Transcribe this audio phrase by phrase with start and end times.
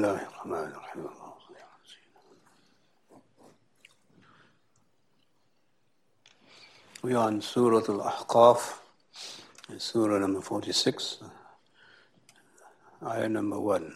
[0.00, 1.08] الله الرحمن الرحيم
[7.02, 8.80] We are on Surah Al-Ahqaf,
[9.76, 11.20] Surah number 46,
[13.06, 13.92] ayah number 1.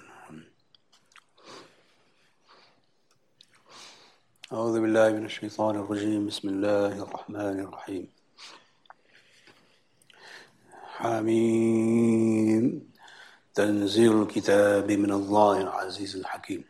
[4.53, 8.09] أعوذ بالله من الشيطان الرجيم بسم الله الرحمن الرحيم
[11.01, 12.94] حميم
[13.56, 16.64] تنزيل الكتاب من الله العزيز الحكيم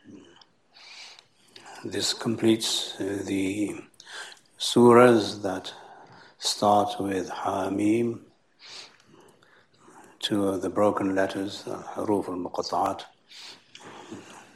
[1.86, 3.76] This completes the
[4.60, 5.72] surahs that
[6.38, 8.20] start with Hamim,
[10.20, 13.06] two of the broken letters, Haruf al-Muqatta'at,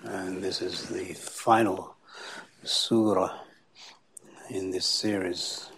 [0.04, 1.96] and this is the final
[2.64, 3.40] surah
[4.50, 5.70] in this series,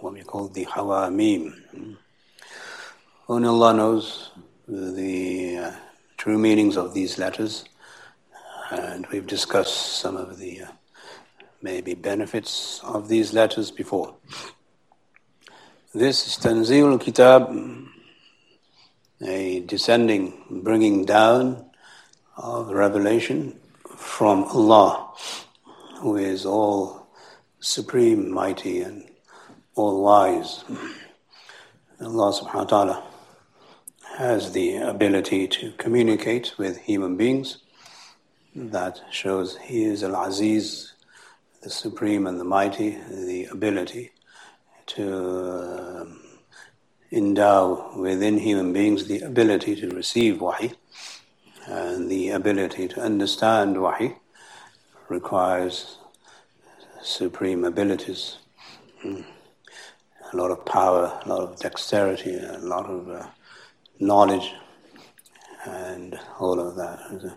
[0.00, 1.96] what we call the Hawamim.
[3.28, 4.30] Only Allah knows
[4.69, 5.71] the uh,
[6.17, 7.65] true meanings of these letters,
[8.69, 10.67] and we've discussed some of the uh,
[11.59, 14.13] maybe benefits of these letters before.
[15.93, 17.51] This is Tanzil Kitab,
[19.25, 21.65] a descending, bringing down
[22.37, 23.59] of revelation
[23.97, 25.11] from Allah,
[25.97, 27.07] who is all
[27.59, 29.09] supreme, mighty, and
[29.73, 30.63] all wise.
[31.99, 33.08] Allah subhanahu wa ta'ala
[34.19, 37.59] has the ability to communicate with human beings.
[38.53, 40.91] That shows He is Al Aziz,
[41.63, 44.11] the Supreme and the Mighty, the ability
[44.87, 46.19] to um,
[47.13, 50.73] endow within human beings the ability to receive Wahi
[51.67, 54.15] and the ability to understand Wahi
[55.07, 55.97] requires
[57.01, 58.39] supreme abilities.
[59.01, 59.23] Mm.
[60.33, 63.25] A lot of power, a lot of dexterity, a lot of uh,
[63.99, 64.53] knowledge,
[65.65, 67.35] and all of that.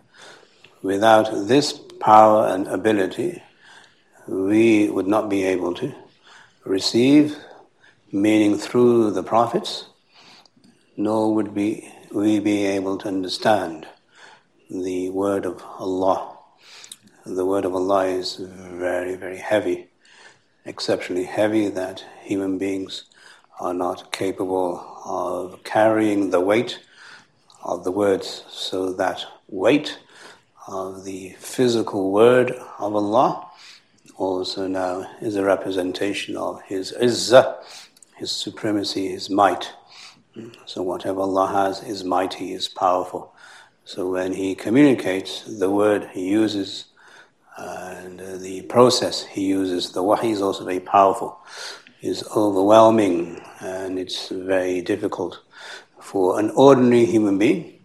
[0.83, 3.43] Without this power and ability,
[4.29, 5.93] we would not be able to
[6.65, 7.37] receive
[8.13, 9.87] meaning through the prophets,
[10.97, 13.87] nor would be, we be able to understand
[14.71, 16.37] the word of Allah.
[17.25, 19.89] The word of Allah is very, very heavy,
[20.65, 23.05] exceptionally heavy that human beings
[23.59, 26.81] are not capable of carrying the weight
[27.63, 29.99] of the words, so that weight
[30.67, 33.49] of the physical word of Allah
[34.17, 37.57] also now is a representation of His izzah,
[38.17, 39.73] His supremacy, His might.
[40.67, 43.35] So whatever Allah has is mighty, is powerful.
[43.85, 46.87] So when He communicates, the word He uses
[47.59, 51.39] uh, and uh, the process He uses, the wahi is also very powerful
[52.03, 55.41] is overwhelming and it's very difficult
[56.01, 57.79] for an ordinary human being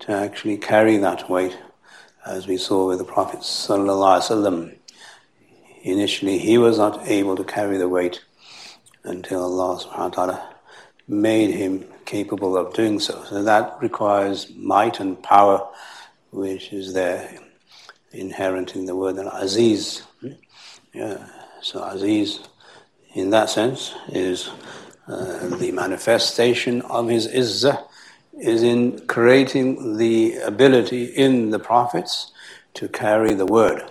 [0.00, 1.56] to actually carry that weight,
[2.24, 3.44] as we saw with the Prophet.
[5.82, 8.24] Initially, he was not able to carry the weight
[9.04, 10.54] until Allah subhanahu wa ta'ala
[11.06, 13.22] made him capable of doing so.
[13.24, 15.68] So that requires might and power,
[16.32, 17.38] which is there
[18.12, 20.02] inherent in the word al-aziz.
[20.92, 21.18] Yeah.
[21.62, 22.40] So aziz
[23.16, 24.50] in that sense, is
[25.08, 27.82] uh, the manifestation of his izzah
[28.38, 32.32] is in creating the ability in the prophets
[32.74, 33.82] to carry the word.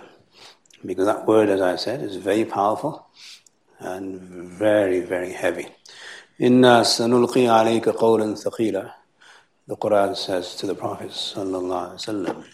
[0.84, 3.08] Because that word, as I said, is very powerful
[3.80, 5.66] and very, very heavy.
[6.38, 8.92] Inna sanulqi alayka qawlan thaqila.
[9.66, 12.44] The Quran says to the Prophet sallallahu.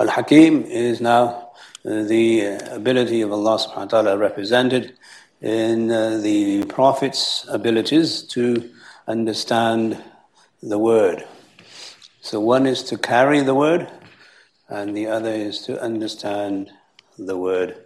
[0.00, 1.50] Al-Hakim is now
[1.84, 4.94] the ability of Allah subhanahu wa ta'ala represented
[5.40, 8.70] in uh, the prophet's abilities to
[9.06, 10.02] understand
[10.62, 11.24] the word.
[12.20, 13.90] So one is to carry the word,
[14.68, 16.70] and the other is to understand
[17.16, 17.76] the word,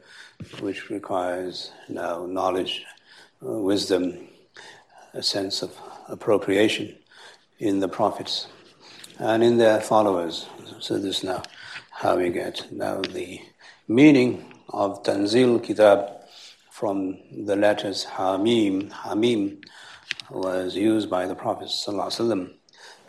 [0.60, 2.84] which requires now knowledge,
[3.46, 4.28] uh, wisdom,
[5.12, 6.96] a sense of appropriation
[7.58, 8.46] in the prophets
[9.18, 10.46] and in their followers.
[10.80, 11.42] So this is now
[11.90, 13.40] how we get now the
[13.86, 16.21] meaning of Tanzil Kitab
[16.82, 18.90] from the letters Hamim.
[18.90, 19.64] Hamim
[20.28, 22.54] was used by the Prophet ﷺ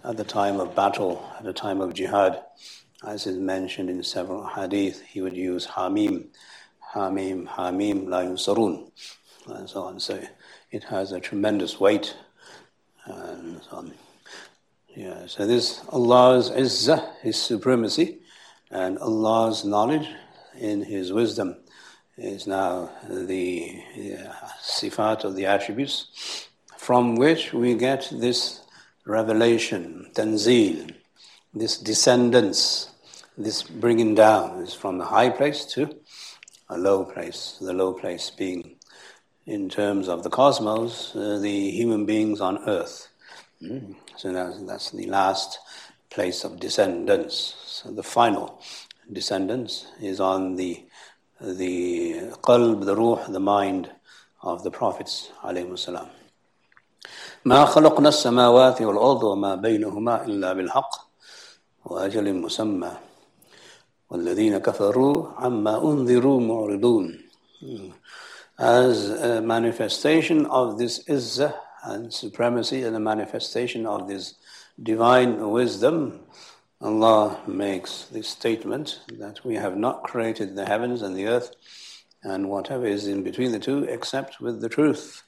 [0.03, 2.39] at the time of battle, at the time of jihad.
[3.03, 6.27] As is mentioned in several hadith, he would use Hamim,
[6.93, 8.91] Hamim, Hamim, La Yusarun,
[9.47, 9.99] and so on.
[9.99, 10.21] So
[10.69, 12.15] it has a tremendous weight,
[13.05, 13.93] and so on.
[14.95, 18.19] Yeah, so this Allah's izzah, His supremacy,
[18.69, 20.07] and Allah's knowledge
[20.59, 21.55] in His wisdom
[22.17, 28.61] is now the uh, sifat of the attributes from which we get this
[29.05, 30.93] revelation, tanzil,
[31.53, 32.93] this descendance
[33.37, 35.95] this bringing down is from the high place to
[36.69, 37.57] a low place.
[37.59, 38.75] The low place being,
[39.45, 43.09] in terms of the cosmos, uh, the human beings on earth.
[43.61, 43.95] Mm.
[44.17, 45.59] So that's, that's the last
[46.09, 47.55] place of descendants.
[47.65, 48.61] So the final
[49.11, 50.85] descendants is on the
[51.40, 53.90] the qalb, the ruh, the mind
[54.42, 56.06] of the prophets عليهم السلام.
[57.44, 60.90] ما خلقنا السماوات والأرض وما بينهما إلا بالحق
[61.84, 62.92] وأجل مسمى
[64.10, 67.18] والذين كفروا عما أنذروا معرضون
[68.58, 71.54] as a manifestation of this izzah
[71.84, 74.34] and supremacy and a manifestation of this
[74.82, 76.20] divine wisdom,
[76.83, 81.55] Allah makes the statement that we have not created the heavens and the earth
[82.23, 85.23] and whatever is in between the two except with the truth,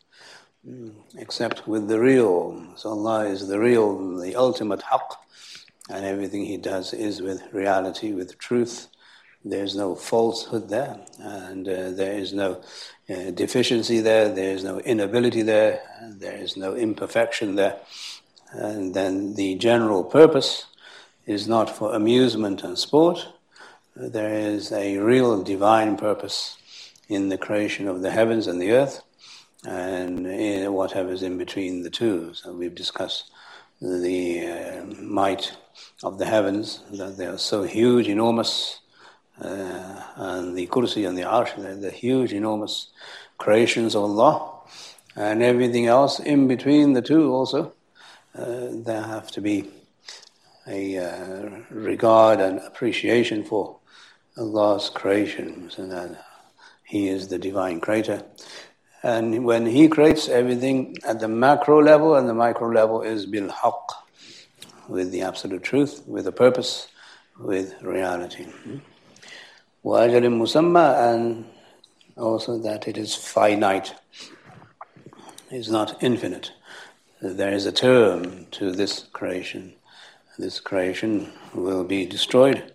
[1.18, 2.62] except with the real.
[2.75, 5.16] So Allah is the real, the ultimate haqq,
[5.90, 8.90] and everything He does is with reality, with truth.
[9.46, 12.62] There's no falsehood there, and uh, there is no
[13.10, 17.78] uh, deficiency there, there is no inability there, there is no imperfection there.
[18.51, 20.66] And then the general purpose
[21.25, 23.27] is not for amusement and sport,
[23.95, 26.57] there is a real divine purpose
[27.07, 29.01] in the creation of the heavens and the earth
[29.66, 32.33] and in whatever's in between the two.
[32.33, 33.31] So we've discussed
[33.81, 35.56] the uh, might
[36.04, 38.80] of the heavens, that they are so huge, enormous,
[39.42, 42.92] uh, and the kursi and the arsh, the, the huge, enormous
[43.38, 44.62] creations of Allah,
[45.16, 47.74] and everything else in between the two also.
[48.38, 49.69] Uh, there have to be
[50.68, 53.78] a uh, regard and appreciation for
[54.38, 56.26] Allah's creations and that
[56.84, 58.24] He is the divine creator.
[59.04, 63.50] And when He creates everything at the macro level and the micro level is bil
[63.50, 63.90] haqq,
[64.88, 66.88] with the absolute truth, with a purpose,
[67.40, 68.48] with reality.
[69.84, 71.46] Wajalim musamma, and
[72.18, 73.94] also that it is finite,
[75.52, 76.52] it's not infinite.
[77.22, 79.74] There is a term to this creation
[80.38, 82.74] this creation will be destroyed,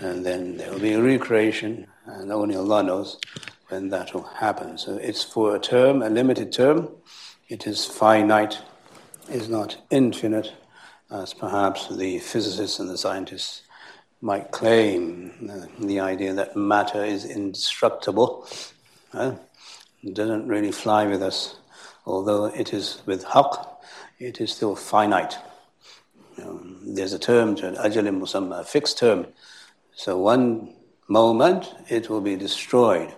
[0.00, 3.18] and then there will be a recreation, and only Allah knows
[3.68, 4.76] when that will happen.
[4.76, 6.88] So it's for a term, a limited term.
[7.48, 8.58] It is finite,
[9.30, 10.52] is not infinite,
[11.10, 13.62] as perhaps the physicists and the scientists
[14.20, 18.46] might claim uh, the idea that matter is indestructible
[19.14, 19.34] uh,
[20.12, 21.56] doesn't really fly with us.
[22.06, 23.66] Although it is with haqq,
[24.18, 25.38] it is still finite.
[26.42, 29.27] Um, there's a term to an ajalim musamma, a fixed term.
[29.95, 30.73] So one
[31.07, 33.13] moment it will be destroyed,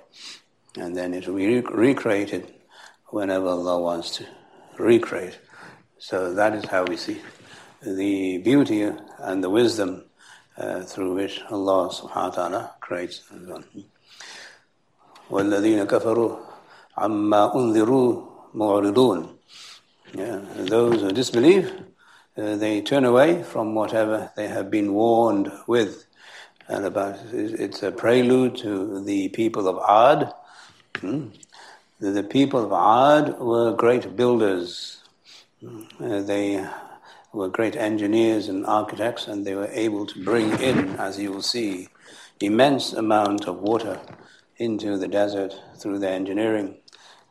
[0.75, 2.53] and then it will be recreated
[3.07, 4.25] whenever Allah wants to
[4.77, 5.39] recreate.
[5.99, 7.21] So that is how we see
[7.81, 8.89] the beauty
[9.19, 10.05] and the wisdom
[10.57, 13.23] uh, through which Allah subhanahu wa ta'ala creates.
[15.29, 16.39] وَالَّذِينَ كَفَرُوا
[16.97, 19.29] عَمَّا أُنذِرُوا مُعْرِضُونَ
[20.69, 21.71] Those who disbelieve,
[22.36, 26.06] uh, they turn away from whatever they have been warned with.
[26.68, 30.32] And about it's a prelude to the people of Ad.
[30.98, 31.28] Hmm?
[32.00, 35.02] The people of Ad were great builders.
[35.64, 36.66] Uh, they
[37.32, 41.42] were great engineers and architects, and they were able to bring in, as you will
[41.42, 41.88] see,
[42.40, 44.00] immense amount of water
[44.56, 46.76] into the desert through their engineering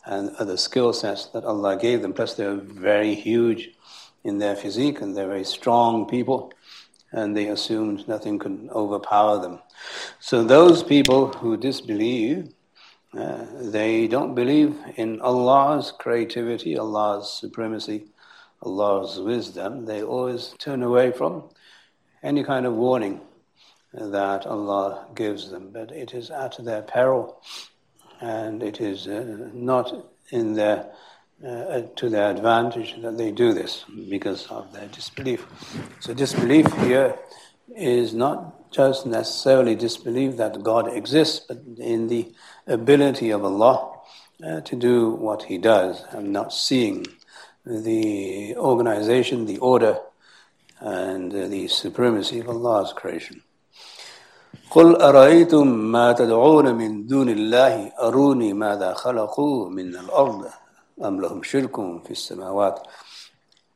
[0.06, 2.14] and other skill sets that Allah gave them.
[2.14, 3.70] Plus, they were very huge
[4.24, 6.54] in their physique and they're very strong people,
[7.12, 9.60] and they assumed nothing could overpower them.
[10.20, 12.54] So, those people who disbelieve,
[13.18, 18.06] uh, they don't believe in Allah's creativity, Allah's supremacy,
[18.64, 21.50] Allah's wisdom, they always turn away from
[22.24, 23.20] any kind of warning
[23.94, 25.72] that Allah gives them.
[25.72, 27.42] But it is at their peril,
[28.22, 29.94] and it is uh, not
[30.30, 30.92] in their
[31.45, 35.47] uh, to their advantage that they do this because of their disbelief.
[36.01, 37.17] So disbelief here
[37.75, 42.33] is not just necessarily disbelief that God exists, but in the
[42.67, 43.99] ability of Allah
[44.45, 47.07] uh, to do what He does, and not seeing
[47.65, 49.99] the organization, the order,
[50.81, 53.43] and the supremacy of Allah's creation.
[54.71, 60.47] قل أرأيتم ما تدعون من دون الله أروني ماذا خلقوا من الأرض
[61.05, 62.87] أم لهم شرك في السماوات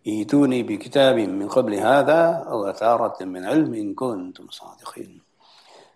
[0.06, 5.20] ايتوني بكتاب من قبل هذا أو أثارة من علم إن كنتم صادقين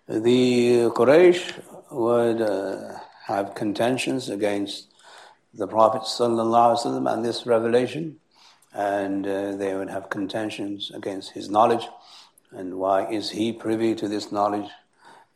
[0.07, 1.59] The Quraysh
[1.89, 4.93] would uh, have contentions against
[5.51, 8.17] the Prophet ﷺ and this revelation,
[8.71, 11.87] and uh, they would have contentions against his knowledge.
[12.51, 14.69] And why is he privy to this knowledge?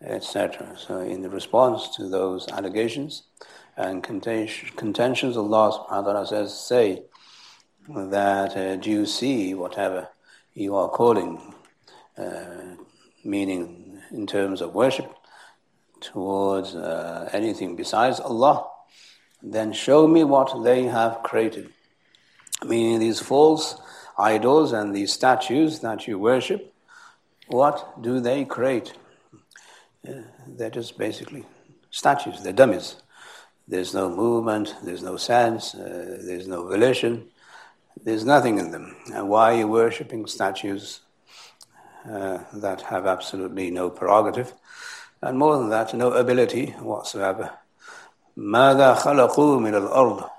[0.03, 0.75] Etc.
[0.77, 3.23] So, in the response to those allegations
[3.76, 7.02] and contentions, of Allah subhanahu wa ta'ala says, Say
[7.88, 10.08] that uh, do you see whatever
[10.54, 11.54] you are calling,
[12.16, 12.76] uh,
[13.24, 15.12] meaning in terms of worship,
[16.00, 18.68] towards uh, anything besides Allah?
[19.42, 21.70] Then show me what they have created.
[22.64, 23.76] Meaning these false
[24.16, 26.72] idols and these statues that you worship,
[27.48, 28.94] what do they create?
[30.08, 31.44] Uh, they're just basically
[31.90, 32.96] statues, they're dummies.
[33.67, 37.29] There's no movement, there's no sense, uh, there's no volition,
[38.03, 38.95] there's nothing in them.
[39.13, 41.01] And why are you worshipping statues
[42.09, 44.53] uh, that have absolutely no prerogative?
[45.21, 47.51] And more than that, no ability whatsoever.
[48.38, 50.29] ماذا خلقوا من الأرض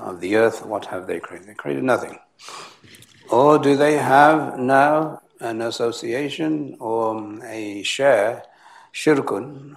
[0.00, 1.48] of the earth, what have they created?
[1.48, 2.18] They created nothing.
[3.30, 8.44] Or do they have now an association or a share,
[8.92, 9.76] shirkun,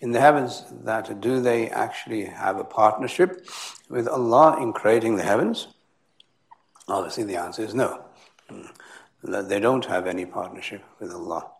[0.00, 0.64] in the heavens?
[0.84, 3.46] That do they actually have a partnership
[3.88, 5.68] with Allah in creating the heavens?
[6.88, 8.04] Obviously, the answer is no.
[9.22, 11.50] They don't have any partnership with Allah.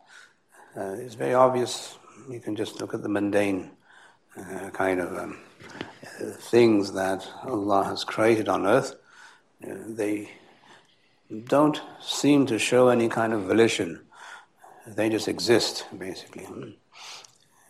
[0.76, 1.99] Uh, it's very obvious.
[2.30, 3.73] You can just look at the mundane
[4.38, 5.38] uh, kind of um,
[6.18, 8.95] things that Allah has created on earth,
[9.61, 10.30] they
[11.45, 14.00] don't seem to show any kind of volition.
[14.87, 16.47] They just exist, basically.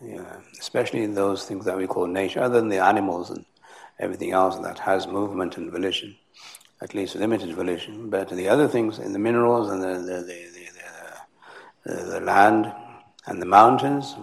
[0.01, 3.45] Yeah, especially in those things that we call nature, other than the animals and
[3.99, 6.15] everything else that has movement and volition,
[6.81, 8.09] at least limited volition.
[8.09, 12.71] But the other things, in the minerals and the, the, the, the, the land
[13.25, 14.15] and the mountains,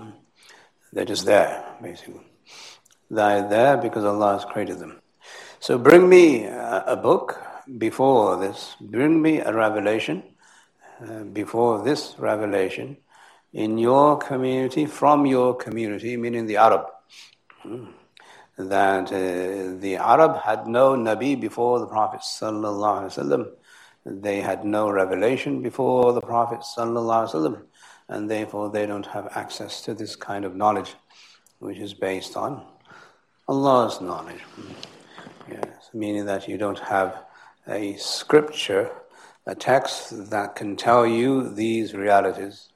[0.92, 2.26] they're just there, basically.
[3.10, 5.02] They're there because Allah has created them.
[5.60, 7.38] So bring me a, a book
[7.76, 10.22] before this, bring me a revelation
[11.06, 12.96] uh, before this revelation
[13.56, 16.84] in your community, from your community, meaning the Arab.
[17.62, 17.86] Hmm.
[18.58, 23.52] That uh, the Arab had no Nabi before the Prophet sallallahu.
[24.04, 27.62] They had no revelation before the Prophet sallallahu
[28.08, 30.94] and therefore they don't have access to this kind of knowledge,
[31.58, 32.62] which is based on
[33.48, 34.42] Allah's knowledge.
[35.50, 37.24] Yes, meaning that you don't have
[37.66, 38.90] a scripture,
[39.46, 42.68] a text that can tell you these realities.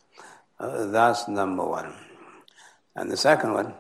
[0.60, 1.94] That's number one.
[2.94, 3.72] And the second one,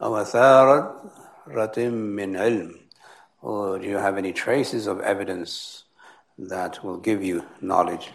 [0.00, 2.74] ratim min ilm.
[3.42, 5.84] Or do you have any traces of evidence
[6.38, 8.10] that will give you knowledge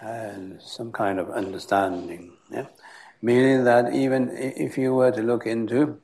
[0.00, 2.32] and some kind of understanding?
[2.50, 2.66] Yeah?
[3.22, 5.98] Meaning that even if you were to look into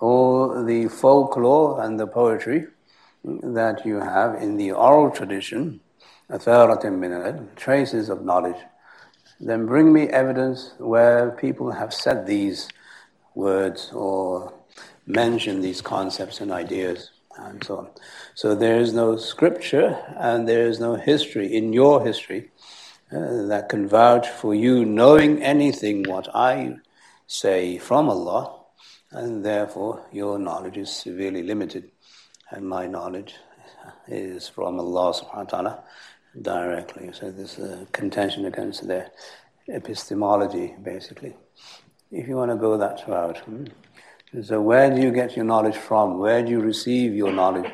[0.00, 2.66] all the folklore and the poetry
[3.24, 5.80] that you have in the oral tradition,
[7.56, 8.60] traces of knowledge,
[9.40, 12.68] then bring me evidence where people have said these
[13.34, 14.52] words or
[15.06, 17.88] mentioned these concepts and ideas and so on.
[18.34, 22.50] So there is no scripture and there is no history in your history
[23.12, 26.76] uh, that can vouch for you knowing anything what I
[27.26, 28.60] say from Allah
[29.10, 31.90] and therefore your knowledge is severely limited.
[32.50, 33.34] And my knowledge
[34.08, 35.84] is from Allah subhanahu wa ta'ala
[36.42, 37.10] directly.
[37.12, 39.10] So there's a contention against their
[39.68, 41.36] epistemology, basically.
[42.10, 43.38] If you want to go that route.
[43.38, 43.64] Hmm?
[44.42, 46.18] So where do you get your knowledge from?
[46.18, 47.70] Where do you receive your knowledge?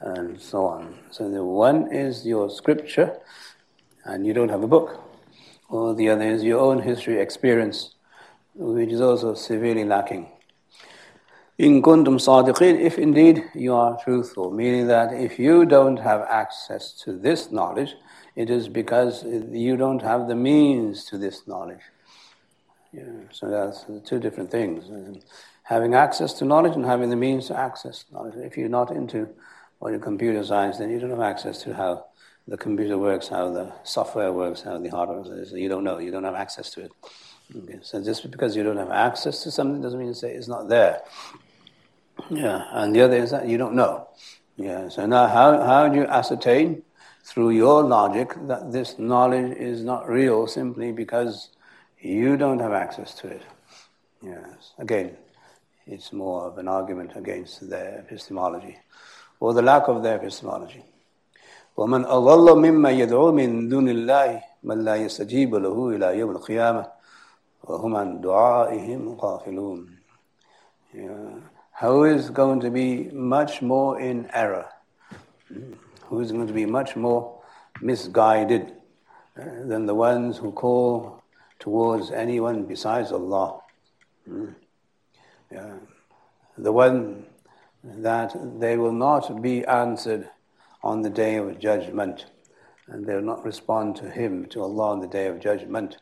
[0.00, 0.98] And so on.
[1.10, 3.18] So the one is your scripture,
[4.04, 5.02] and you don't have a book.
[5.68, 7.94] Or the other is your own history experience,
[8.54, 10.28] which is also severely lacking.
[11.58, 16.92] In kuntum sadiqin, if indeed you are truthful, meaning that if you don't have access
[17.04, 17.94] to this knowledge,
[18.34, 21.80] it is because you don't have the means to this knowledge.
[22.92, 24.84] Yeah, so that's two different things.
[25.62, 28.34] Having access to knowledge and having the means to access knowledge.
[28.36, 29.28] If you're not into
[29.80, 32.06] or your computer science, then you don't have access to how
[32.46, 35.52] the computer works, how the software works, how the hardware works.
[35.52, 35.98] You don't know.
[35.98, 36.92] You don't have access to it.
[37.54, 37.78] Okay.
[37.82, 41.00] So just because you don't have access to something doesn't mean it's not there.
[42.29, 44.07] Yeah, and the other is that you don't know.
[44.57, 46.83] Yeah, so now how, how do you ascertain
[47.23, 51.49] through your logic that this knowledge is not real simply because
[51.99, 53.41] you don't have access to it?
[54.21, 55.17] Yes, again,
[55.87, 58.77] it's more of an argument against their epistemology
[59.39, 60.83] or the lack of their epistemology.
[61.77, 66.85] ومن أضل مما يدعو من دون الله من لا يستجيب له إلى يوم القيامة
[67.63, 69.97] وهم عن دعائهم غافلون.
[70.93, 74.66] Yeah who is going to be much more in error,
[76.04, 77.42] who is going to be much more
[77.80, 78.72] misguided
[79.38, 81.22] uh, than the ones who call
[81.58, 83.60] towards anyone besides Allah.
[84.28, 84.54] Mm.
[85.52, 85.74] Yeah.
[86.56, 87.26] The one
[87.84, 90.30] that they will not be answered
[90.82, 92.26] on the day of judgment,
[92.88, 95.98] and they will not respond to Him, to Allah on the day of judgment,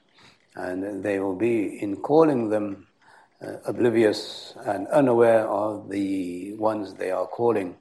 [0.54, 2.86] and they will be in calling them
[3.42, 7.76] uh, oblivious and unaware of the ones they are calling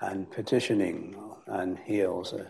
[0.00, 2.46] and petitioning, and here also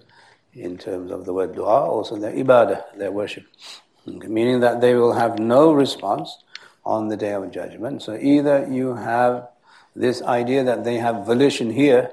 [0.54, 3.44] in terms of the word dua, also their ibadah, their worship,
[4.06, 6.44] meaning that they will have no response
[6.84, 8.02] on the day of judgment.
[8.02, 9.48] So either you have
[9.94, 12.12] this idea that they have volition here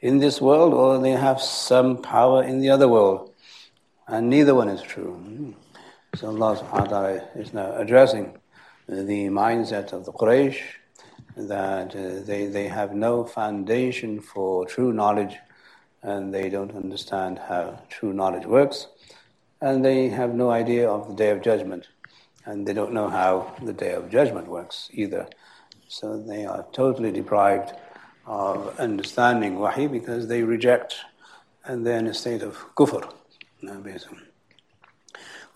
[0.00, 3.34] in this world, or they have some power in the other world,
[4.06, 5.54] and neither one is true.
[6.14, 8.37] So Allah subhanahu wa ta'ala is now addressing
[8.88, 10.60] the mindset of the Quraysh
[11.36, 15.36] that uh, they, they have no foundation for true knowledge
[16.02, 18.86] and they don't understand how true knowledge works
[19.60, 21.88] and they have no idea of the day of judgment
[22.46, 25.28] and they don't know how the day of judgment works either.
[25.88, 27.72] So they are totally deprived
[28.26, 30.96] of understanding wahi because they reject
[31.64, 33.12] and they're in a state of kufr.
[33.82, 34.27] basically.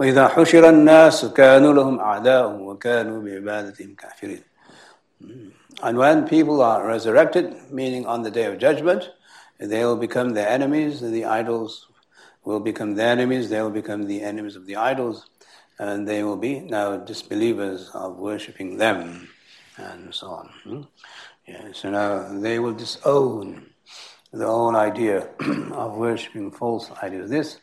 [0.02, 4.44] وإذا حشر الناس كانوا لهم أعداء وكانوا بعبادتهم كافرين
[5.84, 9.10] And when people are resurrected, meaning on the day of judgment,
[9.60, 11.88] they will become their enemies, the idols
[12.44, 15.30] will become their enemies, they will become the enemies of the idols,
[15.80, 19.28] and they will be now disbelievers of worshipping them,
[19.78, 20.88] and so on.
[21.48, 23.70] Yeah, so now they will disown
[24.32, 25.30] the whole idea
[25.72, 27.30] of worshipping false idols.
[27.30, 27.60] This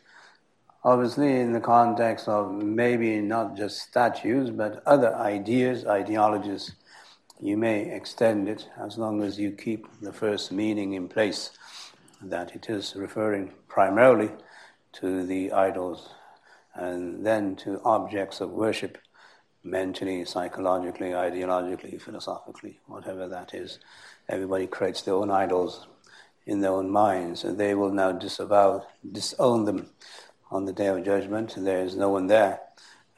[0.82, 6.72] obviously in the context of maybe not just statues, but other ideas, ideologies.
[7.38, 11.50] You may extend it as long as you keep the first meaning in place,
[12.22, 14.30] that it is referring primarily
[14.92, 16.10] to the idols
[16.74, 18.98] and then to objects of worship,
[19.62, 23.78] mentally, psychologically, ideologically, philosophically, whatever that is.
[24.28, 25.86] Everybody creates their own idols
[26.46, 29.90] in their own minds, and they will now disavow, disown them
[30.51, 31.55] on the day of judgment.
[31.57, 32.59] There is no one there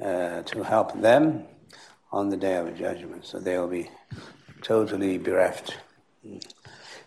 [0.01, 1.43] uh, to help them
[2.11, 3.25] on the day of judgment.
[3.25, 3.89] So they will be
[4.61, 5.75] totally bereft.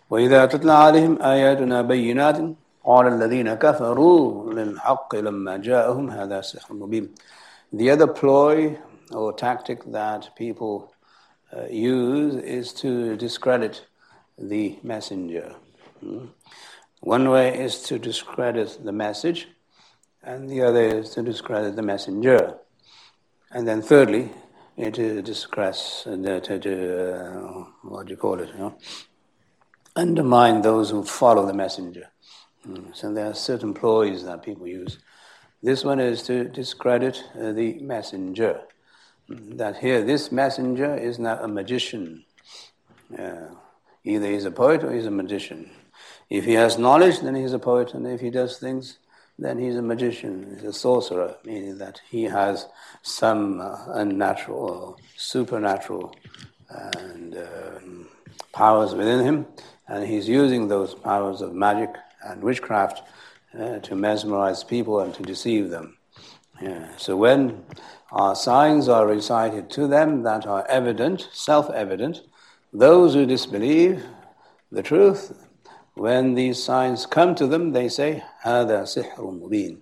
[0.09, 2.37] وإذا تتلى عليهم آياتنا بينات
[2.83, 7.09] قال الذين كفروا للحق لما جاءهم هذا سحر مبين.
[7.73, 8.77] The other ploy
[9.13, 10.93] or tactic that people
[11.55, 13.85] uh, use is to discredit
[14.37, 15.55] the messenger.
[15.99, 16.25] Hmm?
[17.01, 19.47] One way is to discredit the message,
[20.26, 22.58] and the other is to discredit the messenger.
[23.52, 24.32] And then thirdly,
[24.76, 28.76] it is discredit, uh, to, to uh, what do you call it, you know,
[29.94, 32.08] undermine those who follow the messenger.
[32.68, 32.94] Mm.
[32.94, 34.98] So there are certain ploys that people use.
[35.62, 38.60] This one is to discredit uh, the messenger.
[39.30, 39.56] Mm.
[39.56, 42.24] That here, this messenger is not a magician.
[43.16, 43.54] Uh,
[44.04, 45.70] either he's a poet or he's a magician.
[46.28, 48.98] If he has knowledge, then he's a poet, and if he does things
[49.38, 52.66] then he's a magician, he's a sorcerer, meaning that he has
[53.02, 56.14] some uh, unnatural or supernatural
[56.70, 58.08] and um,
[58.52, 59.46] powers within him,
[59.88, 61.90] and he's using those powers of magic
[62.24, 63.02] and witchcraft
[63.58, 65.96] uh, to mesmerize people and to deceive them.
[66.60, 66.96] Yeah.
[66.96, 67.64] So when
[68.12, 72.22] our signs are recited to them that are evident, self-evident,
[72.72, 74.02] those who disbelieve
[74.72, 75.45] the truth,
[75.95, 79.77] when these signs come to them, they say, هذا سحر مبين.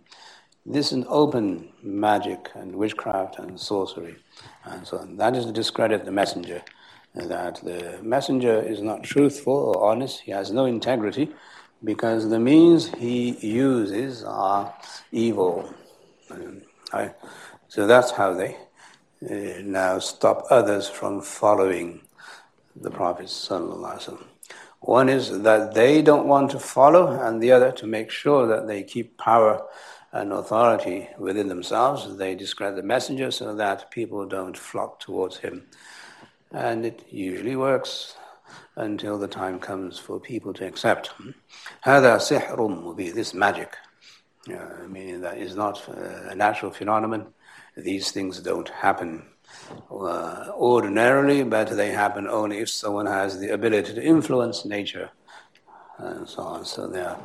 [0.65, 4.17] This is open magic and witchcraft and sorcery
[4.65, 5.17] and so on.
[5.17, 6.61] That is to discredit the messenger.
[7.15, 11.31] That the messenger is not truthful or honest, he has no integrity
[11.83, 14.73] because the means he uses are
[15.11, 15.73] evil.
[17.67, 18.57] So that's how they
[19.29, 22.01] uh, now stop others from following
[22.75, 23.25] the Prophet.
[23.25, 24.23] Sallallahu Alaihi Wasallam.
[24.83, 28.67] One is that they don't want to follow, and the other to make sure that
[28.67, 29.67] they keep power
[30.11, 32.17] and authority within themselves.
[32.17, 35.67] They discredit the messenger so that people don't flock towards him.
[36.51, 38.15] And it usually works
[38.75, 41.11] until the time comes for people to accept.
[41.83, 43.75] هذا سحر مبين, this magic,
[44.49, 47.27] uh, meaning that is not a natural phenomenon.
[47.77, 49.25] These things don't happen
[49.90, 55.10] uh, ordinarily, but they happen only if someone has the ability to influence nature
[55.98, 56.64] and so on.
[56.64, 57.18] So there are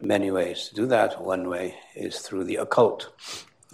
[0.00, 1.20] many ways to do that.
[1.22, 3.12] One way is through the occult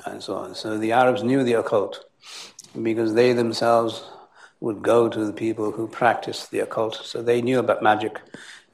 [0.04, 0.54] and so on.
[0.54, 2.04] So the Arabs knew the occult
[2.82, 4.04] because they themselves
[4.60, 6.94] would go to the people who practiced the occult.
[6.94, 8.20] So they knew about magic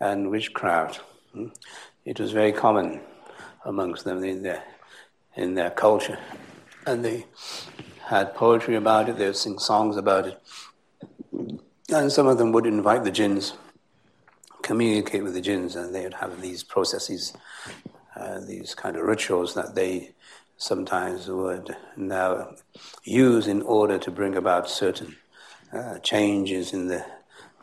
[0.01, 1.01] and witchcraft.
[2.05, 3.01] It was very common
[3.65, 4.21] amongst them.
[4.21, 4.59] They,
[5.39, 6.19] in their culture.
[6.85, 7.25] And they
[8.09, 10.41] had poetry about it, they'd sing songs about it.
[11.91, 13.53] And some of them would invite the jinns,
[14.63, 17.35] communicate with the jinns, and they would have these processes,
[18.17, 20.15] uh, these kind of rituals that they
[20.57, 22.55] sometimes would now
[23.05, 25.15] use in order to bring about certain
[25.75, 27.05] uh, changes in the,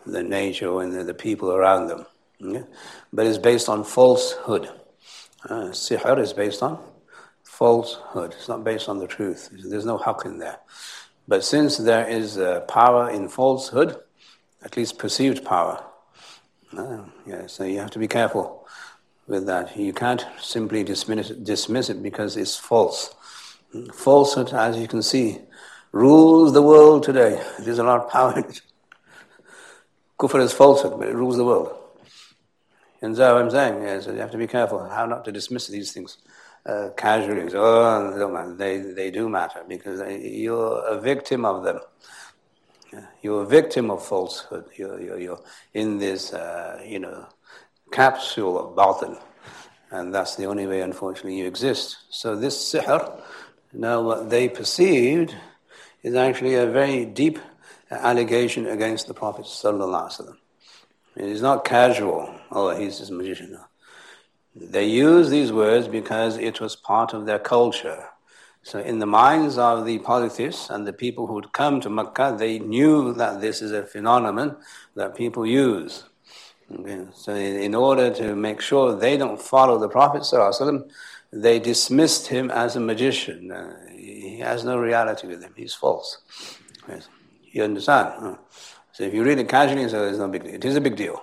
[0.05, 2.05] the nature or in the, the people around them.
[2.39, 2.63] Yeah?
[3.11, 4.69] But it's based on falsehood.
[5.49, 6.77] Uh, sihr is based on
[7.57, 8.33] falsehood.
[8.33, 9.49] It's not based on the truth.
[9.51, 10.59] There's no haqq in there.
[11.27, 13.97] But since there is uh, power in falsehood,
[14.63, 15.83] at least perceived power,
[16.77, 18.67] uh, yeah, so you have to be careful
[19.27, 19.77] with that.
[19.77, 23.15] You can't simply dismiss it, dismiss it because it's false.
[23.93, 25.39] Falsehood, as you can see,
[25.93, 27.41] rules the world today.
[27.59, 28.61] There's a lot of power in it.
[30.19, 31.73] Kufr is falsehood, but it rules the world.
[33.01, 35.93] And so I'm saying is you have to be careful how not to dismiss these
[35.93, 36.17] things
[36.65, 37.51] uh, casually.
[37.53, 41.79] Oh, they, they do matter because you're a victim of them.
[43.21, 44.65] You're a victim of falsehood.
[44.75, 47.27] You're, you're, you're in this, uh, you know,
[47.91, 49.21] capsule of batil.
[49.91, 51.97] And that's the only way, unfortunately, you exist.
[52.09, 53.21] So this sihr,
[53.73, 55.35] now what they perceived
[56.03, 57.39] is actually a very deep
[57.91, 60.35] allegation against the Prophet Sallallahu
[61.15, 63.57] It is not casual, oh, he's this magician.
[64.55, 68.05] They use these words because it was part of their culture.
[68.63, 72.35] So, in the minds of the polytheists and the people who would come to Mecca,
[72.39, 74.57] they knew that this is a phenomenon
[74.95, 76.05] that people use.
[76.71, 77.05] Okay.
[77.13, 80.25] So, in order to make sure they don't follow the Prophet,
[81.31, 83.51] they dismissed him as a magician.
[83.51, 86.17] Uh, he has no reality with him, he's false.
[86.87, 87.07] Yes.
[87.51, 88.37] You understand?
[88.93, 90.55] So, if you read it casually, so there's no big deal.
[90.55, 91.21] It is a big deal.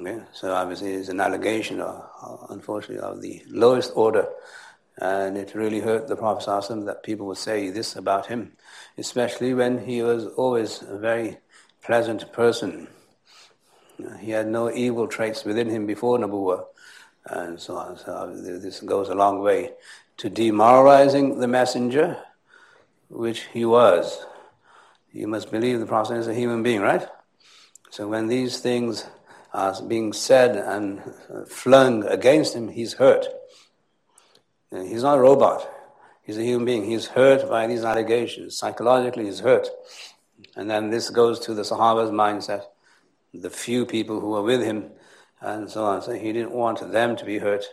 [0.00, 0.20] Okay?
[0.32, 4.28] So, obviously, it's an allegation, of, unfortunately, of the lowest order.
[4.98, 8.52] And it really hurt the Prophet that people would say this about him,
[8.98, 11.38] especially when he was always a very
[11.82, 12.88] pleasant person.
[14.20, 16.66] He had no evil traits within him before Nabuwa,
[17.26, 17.96] and so on.
[17.96, 19.72] So this goes a long way
[20.18, 22.18] to demoralizing the messenger,
[23.08, 24.26] which he was.
[25.12, 27.06] You must believe the Prophet is a human being, right?
[27.90, 29.06] So when these things
[29.52, 31.02] are being said and
[31.46, 33.26] flung against him, he's hurt.
[34.70, 35.70] He's not a robot.
[36.22, 36.84] He's a human being.
[36.84, 38.56] He's hurt by these allegations.
[38.56, 39.68] Psychologically, he's hurt.
[40.56, 42.64] And then this goes to the Sahaba's mindset,
[43.34, 44.90] the few people who were with him,
[45.40, 46.02] and so on.
[46.02, 47.64] So he didn't want them to be hurt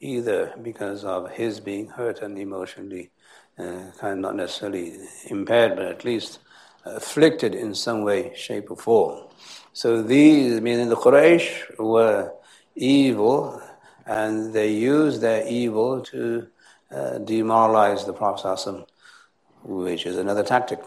[0.00, 3.10] either because of his being hurt and emotionally
[3.58, 4.94] uh, kind of not necessarily
[5.26, 6.40] impaired, but at least
[6.84, 9.28] afflicted in some way, shape, or form.
[9.74, 12.32] So these, meaning the Quraysh, were
[12.74, 13.62] evil
[14.06, 16.46] and they used their evil to
[16.90, 18.84] uh, demoralize the Prophet,
[19.62, 20.80] which is another tactic.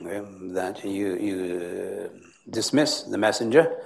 [0.00, 2.18] that you, you uh,
[2.48, 3.76] dismiss the messenger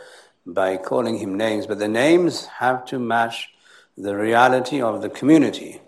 [0.47, 3.49] by calling him names, but the names have to match
[3.97, 5.81] the reality of the community.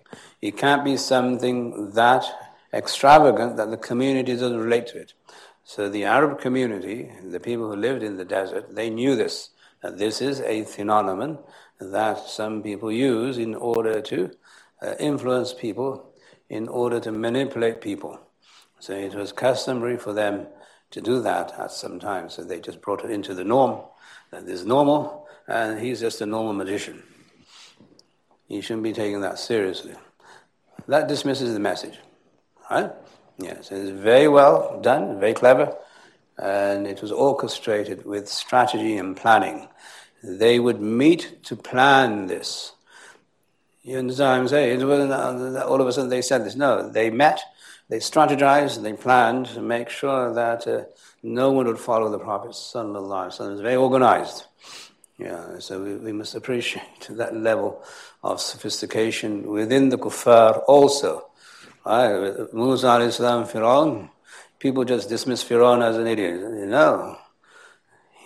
[0.42, 2.24] It can't be something that
[2.72, 5.14] extravagant that the community doesn't relate to it.
[5.72, 9.50] So the Arab community, the people who lived in the desert, they knew this,
[9.84, 11.38] this is a phenomenon
[11.78, 14.32] that some people use in order to
[14.82, 16.12] uh, influence people,
[16.48, 18.18] in order to manipulate people.
[18.80, 20.48] So it was customary for them
[20.90, 22.30] to do that at some time.
[22.30, 23.82] So they just brought it into the norm,
[24.32, 27.00] that is normal, and he's just a normal magician.
[28.48, 29.94] You shouldn't be taking that seriously.
[30.88, 31.96] That dismisses the message.
[32.68, 32.90] Right?
[33.40, 35.76] Yes, it's very well done, very clever,
[36.38, 39.68] and it was orchestrated with strategy and planning
[40.22, 42.72] they would meet to plan this.
[43.82, 44.80] You understand what I'm saying?
[44.80, 46.54] It all of a sudden they said this.
[46.54, 47.40] No, they met,
[47.88, 50.84] they strategized, and they planned to make sure that uh,
[51.22, 52.54] no one would follow the Prophet.
[52.54, 54.44] So It was very organized.
[55.18, 57.82] Yeah, so we, we must appreciate that level
[58.22, 61.29] of sophistication within the kuffar also.
[62.52, 64.10] Musa al-Islam, Firaun,
[64.58, 66.40] people just dismiss Firaun as an idiot.
[66.68, 67.18] No,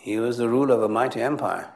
[0.02, 1.72] he was the ruler of a mighty empire.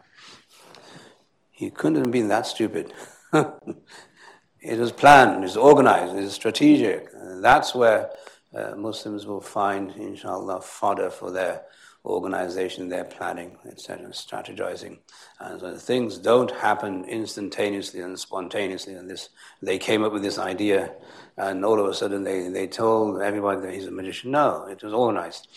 [1.51, 2.93] He couldn't have been that stupid.
[3.33, 7.09] it was planned, it was organized, it was strategic.
[7.41, 8.11] That's where
[8.55, 11.63] uh, Muslims will find, inshallah, fodder for their
[12.05, 14.99] organization, their planning, etc., strategizing.
[15.41, 18.95] And so things don't happen instantaneously and spontaneously.
[18.95, 19.29] And this,
[19.63, 20.93] they came up with this idea,
[21.37, 24.31] and all of a sudden they, they told everybody that he's a magician.
[24.31, 25.49] No, it was organized.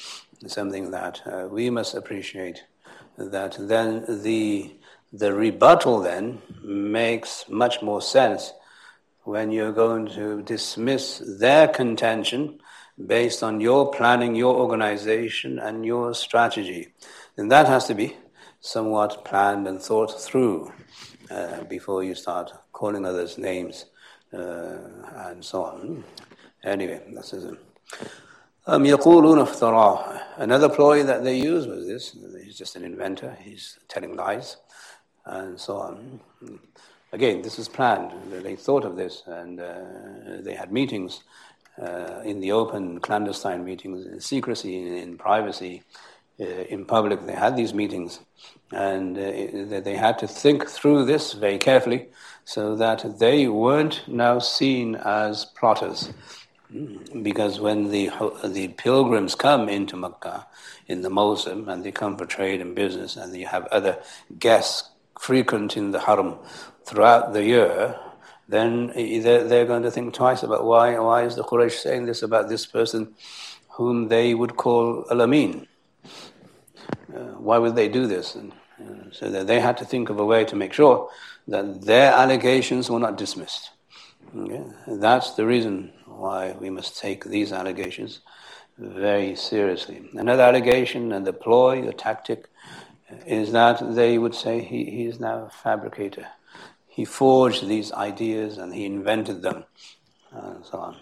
[0.42, 2.64] It's something that uh, we must appreciate.
[3.18, 4.76] That then the
[5.14, 8.54] the rebuttal then makes much more sense
[9.24, 12.60] when you're going to dismiss their contention
[13.08, 16.94] based on your planning, your organization, and your strategy,
[17.36, 18.18] then that has to be
[18.60, 20.72] somewhat planned and thought through
[21.30, 23.86] uh, before you start calling others names
[24.34, 24.78] uh,
[25.28, 26.04] and so on.
[26.64, 27.58] Anyway, that's it.
[28.68, 28.86] Um,
[30.38, 32.16] Another ploy that they use was this.
[32.44, 33.36] He's just an inventor.
[33.42, 34.58] He's telling lies
[35.26, 36.20] and so on.
[37.12, 38.12] Again, this is planned.
[38.32, 39.74] They thought of this and uh,
[40.42, 41.24] they had meetings
[41.80, 45.84] uh, in the open, clandestine meetings, in secrecy, in, in privacy,
[46.40, 47.26] uh, in public.
[47.26, 48.20] They had these meetings
[48.72, 52.08] and uh, they had to think through this very carefully
[52.46, 56.12] so that they weren't now seen as plotters.
[56.72, 57.22] Hmm.
[57.22, 58.10] Because when the,
[58.44, 60.48] the pilgrims come into Mecca
[60.88, 64.02] in the mawsim and they come for trade and business and you have other
[64.40, 66.40] guests frequent in the haram
[66.86, 68.00] throughout the year,
[68.52, 72.50] then they're, going to think twice about why, why is the Quraysh saying this about
[72.50, 73.16] this person
[73.70, 75.68] whom they would call Al-Amin?
[77.16, 78.36] Uh, why would they do this?
[78.36, 81.10] And, uh, so that they had to think of a way to make sure
[81.48, 83.72] that their allegations were not dismissed.
[84.38, 84.64] Okay?
[84.88, 88.20] That's the reason why we must take these allegations
[88.78, 90.10] very seriously.
[90.14, 92.50] Another allegation and the ploy, the tactic,
[93.26, 96.28] is that they would say he, he is now a fabricator
[96.91, 99.65] He forged these ideas and he invented them,
[100.33, 100.97] and so on.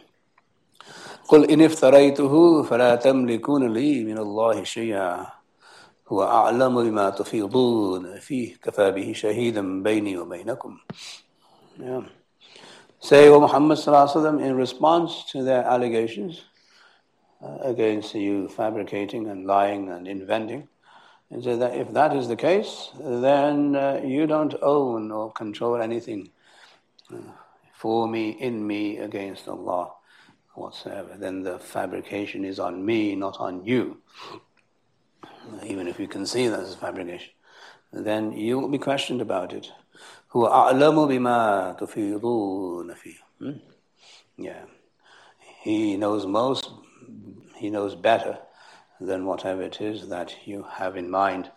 [1.28, 5.26] قل إن افتريته فلا تملكون لي من الله شيئا
[6.08, 10.78] هو أعلم بما تفيضون فيه كفى به شهيدا بيني وبينكم
[11.78, 12.02] yeah.
[13.00, 13.78] Say, O Muhammad
[14.40, 16.40] in response to their allegations
[17.42, 20.68] uh, against you fabricating and lying and inventing,
[21.30, 25.76] and say that if that is the case, then uh, you don't own or control
[25.76, 26.30] anything
[27.12, 27.18] uh,
[27.72, 29.92] for me, in me, against Allah
[30.54, 31.16] whatsoever.
[31.18, 34.00] Then the fabrication is on me, not on you
[35.64, 37.32] even if you can see that as fabrication,
[37.92, 39.70] then you will be questioned about it.
[40.28, 43.18] Who أعلم بما تفيضون فيه.
[44.36, 44.64] Yeah.
[45.62, 46.70] He knows most,
[47.56, 48.38] he knows better
[48.99, 51.51] than whatever it is that you have in mind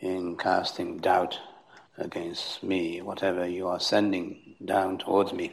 [0.00, 1.38] in casting doubt
[1.96, 5.52] against me, whatever you are sending down towards me,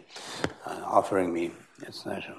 [0.65, 1.52] uh, offering me,
[1.86, 2.36] etc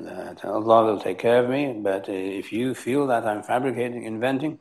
[0.00, 4.60] that Allah will take care of me, but if you feel that I'm fabricating, inventing,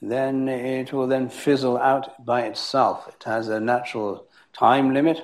[0.00, 3.08] then it will then fizzle out by itself.
[3.08, 5.20] It has a natural time limit,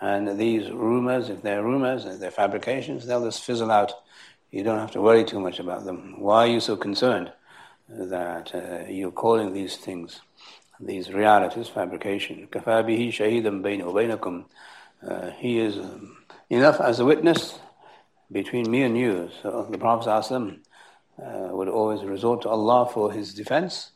[0.00, 3.92] and these rumors, if they're rumors, if they're fabrications, they'll just fizzle out
[4.54, 6.14] you don't have to worry too much about them.
[6.20, 7.32] Why are you so concerned
[7.88, 10.20] that uh, you're calling these things,
[10.78, 12.46] these realities, fabrication?
[12.52, 14.44] Kafabihi shahidam bayna
[15.08, 16.18] uh, He is um,
[16.50, 17.58] enough as a witness
[18.30, 19.28] between me and you.
[19.42, 20.54] So the Prophet uh,
[21.50, 23.90] would always resort to Allah for his defense,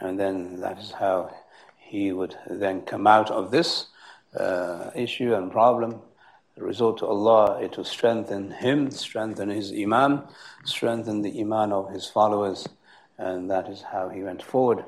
[0.00, 1.34] and then that is how
[1.78, 3.86] he would then come out of this
[4.38, 6.02] uh, issue and problem
[6.56, 10.22] Resort to Allah, it will strengthen him, strengthen his Iman,
[10.64, 12.68] strengthen the Iman of his followers,
[13.18, 14.84] and that is how he went forward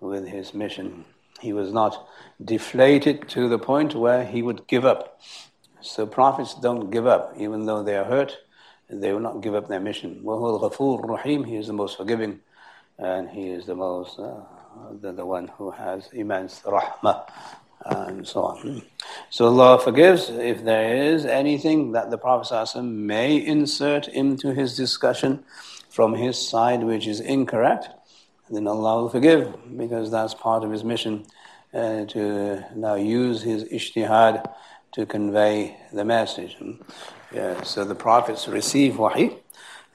[0.00, 1.04] with his mission.
[1.40, 2.08] He was not
[2.44, 5.20] deflated to the point where he would give up.
[5.80, 8.36] So prophets don't give up, even though they are hurt,
[8.88, 10.14] they will not give up their mission.
[10.14, 12.40] He is the most forgiving,
[12.98, 14.40] and He is the most, uh,
[15.00, 17.28] the, the one who has immense rahmah,
[17.84, 18.82] and so on.
[19.30, 25.44] So Allah forgives if there is anything that the Prophet may insert into his discussion
[25.90, 27.88] from his side which is incorrect,
[28.50, 31.24] then Allah will forgive because that's part of his mission
[31.72, 34.50] uh, to now use his ijtihad
[34.92, 36.56] to convey the message.
[37.32, 39.36] Yeah, so the prophets receive wahi,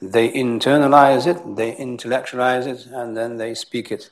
[0.02, 4.10] they internalize it, they intellectualize it, and then they speak it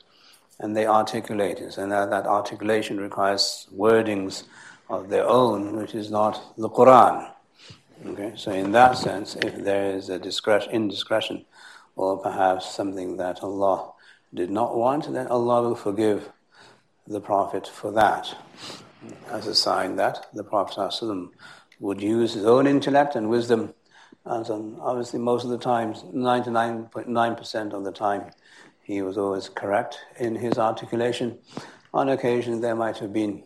[0.59, 1.77] and they articulate it.
[1.77, 4.43] And that, that articulation requires wordings
[4.89, 7.31] of their own, which is not the Quran.
[8.05, 11.45] Okay, so in that sense, if there is a discretion, indiscretion,
[11.95, 13.91] or perhaps something that Allah
[14.33, 16.29] did not want, then Allah will forgive
[17.07, 18.35] the Prophet for that
[19.29, 20.91] as a sign that the Prophet
[21.79, 23.73] would use his own intellect and wisdom.
[24.25, 28.31] And obviously, most of the times, 99.9% of the time,
[28.89, 31.37] he was always correct in his articulation.
[31.93, 33.43] On occasion, there might have been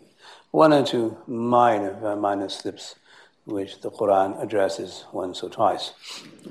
[0.51, 2.95] one or two minor, uh, minor slips
[3.43, 5.91] which the Quran addresses once or twice.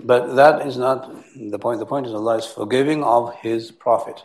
[0.05, 1.81] But that is not the point.
[1.81, 4.23] The point is Allah is forgiving of His Prophet.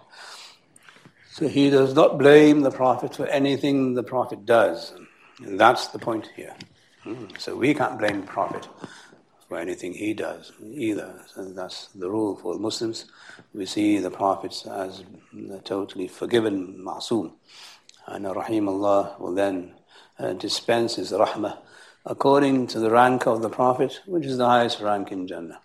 [1.31, 4.93] So he does not blame the Prophet for anything the Prophet does.
[5.45, 6.55] And that's the point here.
[7.03, 7.27] Hmm.
[7.37, 8.67] So we can't blame the Prophet
[9.48, 11.14] for anything he does either.
[11.34, 13.04] So that's the rule for Muslims.
[13.52, 15.02] We see the prophets as
[15.64, 17.32] totally forgiven, masoom.
[18.06, 19.74] And Rahim Allah will then
[20.18, 21.58] uh, dispense his rahmah
[22.04, 25.60] according to the rank of the Prophet, which is the highest rank in Jannah.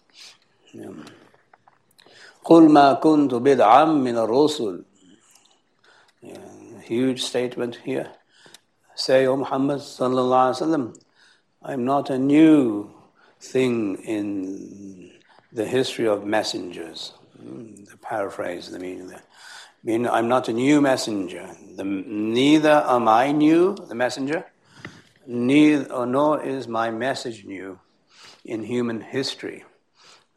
[2.46, 4.84] قُلْ مَا كُنْتُ بِدْعًا مِنَ الرُّسُلِ
[6.84, 8.12] Huge statement here.
[8.96, 11.02] Say, O Muhammad sallallahu alaihi wasallam,
[11.62, 12.92] I'm not a new
[13.43, 15.11] thing in
[15.53, 17.13] the history of messengers.
[17.37, 19.23] Hmm, the paraphrase, the meaning there.
[19.23, 21.51] I Mean, I'm not a new messenger.
[21.77, 24.47] The, neither am I new, the messenger,
[25.27, 27.81] neither, nor is my message new
[28.45, 29.65] in human history.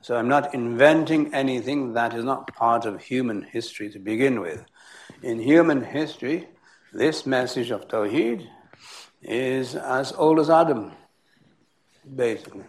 [0.01, 4.65] So I'm not inventing anything that is not part of human history to begin with.
[5.21, 6.47] In human history,
[6.93, 8.47] this message of Tawheed
[9.21, 10.91] is as old as Adam,
[12.15, 12.63] basically.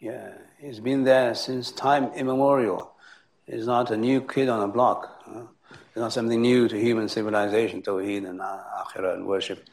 [0.00, 0.30] Yeah,
[0.60, 2.92] he's been there since time immemorial.
[3.46, 5.24] He's not a new kid on a block.
[5.70, 9.68] It's not something new to human civilization, Tawheed and uh, Akhirah and worship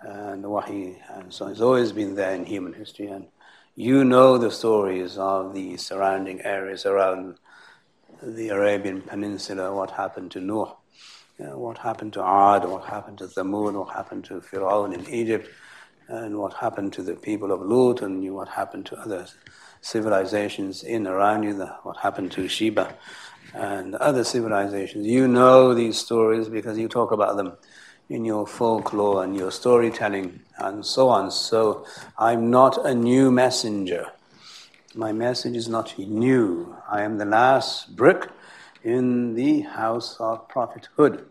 [0.00, 1.48] and Wahi and so.
[1.48, 3.08] It's always been there in human history.
[3.08, 3.26] And
[3.74, 7.36] you know the stories of the surrounding areas around
[8.22, 10.72] the Arabian Peninsula, what happened to Nuh,
[11.38, 15.06] you know, what happened to Ad, what happened to Thamud, what happened to Fir'aun in
[15.12, 15.50] Egypt
[16.10, 19.26] and what happened to the people of Lut and what happened to other
[19.80, 22.96] civilizations in around you, what happened to Sheba
[23.54, 25.06] and other civilizations.
[25.06, 27.52] You know these stories because you talk about them
[28.08, 31.30] in your folklore and your storytelling and so on.
[31.30, 31.86] So
[32.18, 34.06] I'm not a new messenger.
[34.96, 36.76] My message is not new.
[36.90, 38.28] I am the last brick
[38.82, 41.24] in the house of prophethood.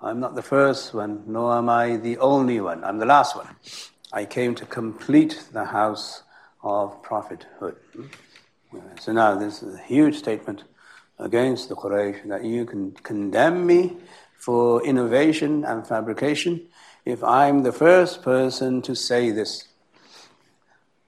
[0.00, 2.84] I'm not the first one, nor am I the only one.
[2.84, 3.48] I'm the last one.
[4.12, 6.22] I came to complete the house
[6.62, 7.76] of prophethood.
[9.00, 10.64] So now this is a huge statement
[11.18, 13.96] against the Quraysh that you can condemn me
[14.38, 16.68] for innovation and fabrication
[17.04, 19.68] if I'm the first person to say this.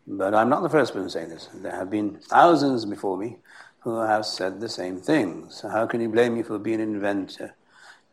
[0.07, 1.49] But I'm not the first person to say this.
[1.55, 3.37] There have been thousands before me
[3.81, 5.47] who have said the same thing.
[5.51, 7.55] So how can you blame me for being an inventor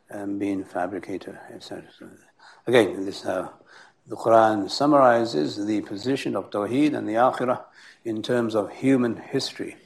[0.09, 1.85] and being a fabricator, etc.?
[2.67, 3.53] Again, this is how
[4.11, 7.61] the Quran summarizes the position of Tawheed and the Akhirah
[8.03, 9.77] in terms of human history.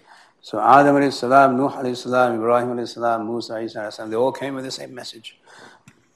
[0.42, 4.32] So Adam alayhi salam, Nuh alayhi salam, Ibrahim alayhi salam, Musa alayhi salam, they all
[4.32, 5.38] came with the same message.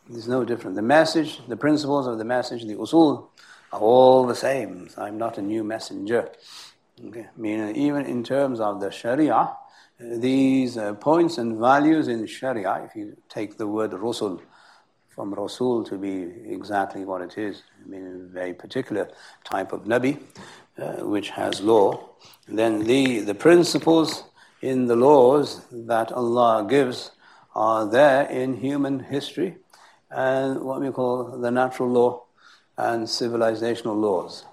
[0.09, 0.75] There's no different.
[0.75, 3.27] The message, the principles of the message, the usul,
[3.71, 4.89] are all the same.
[4.97, 6.31] I'm not a new messenger.
[7.05, 7.27] Okay.
[7.37, 9.55] Meaning, even in terms of the Sharia,
[9.99, 14.41] these uh, points and values in Sharia, if you take the word Rusul,
[15.19, 17.63] from Rasul to be exactly what it is.
[17.83, 19.09] I mean, a very particular
[19.43, 20.17] type of Nabi,
[20.77, 22.11] uh, which has law.
[22.47, 24.23] then the, the principles
[24.61, 27.11] in the laws that Allah gives
[27.53, 29.57] are there in human history
[30.09, 32.23] and what we call the natural law
[32.77, 34.45] and civilizational laws.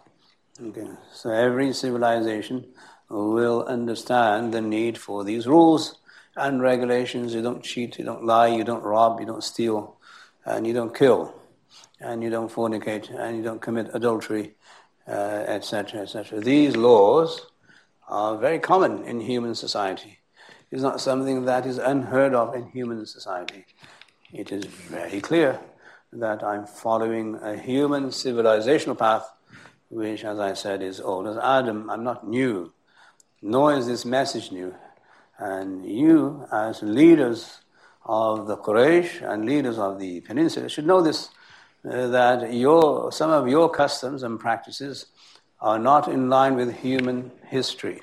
[0.60, 0.88] Okay.
[1.12, 2.64] So every civilization
[3.08, 6.00] will understand the need for these rules
[6.34, 7.34] and regulations.
[7.34, 9.95] You don't cheat, you don't lie, you don't rob, you don't steal,
[10.46, 11.34] and you don't kill,
[12.00, 14.54] and you don't fornicate, and you don't commit adultery,
[15.06, 16.38] etc., uh, etc.
[16.38, 17.46] Et These laws
[18.08, 20.18] are very common in human society.
[20.70, 23.66] It's not something that is unheard of in human society.
[24.32, 25.60] It is very clear
[26.12, 29.28] that I'm following a human civilizational path,
[29.88, 31.90] which, as I said, is old as Adam.
[31.90, 32.72] I'm not new,
[33.42, 34.74] nor is this message new.
[35.38, 37.60] And you, as leaders
[38.06, 41.30] of the Quraysh and leaders of the peninsula should know this
[41.84, 45.06] uh, that your, some of your customs and practices
[45.60, 48.00] are not in line with human history.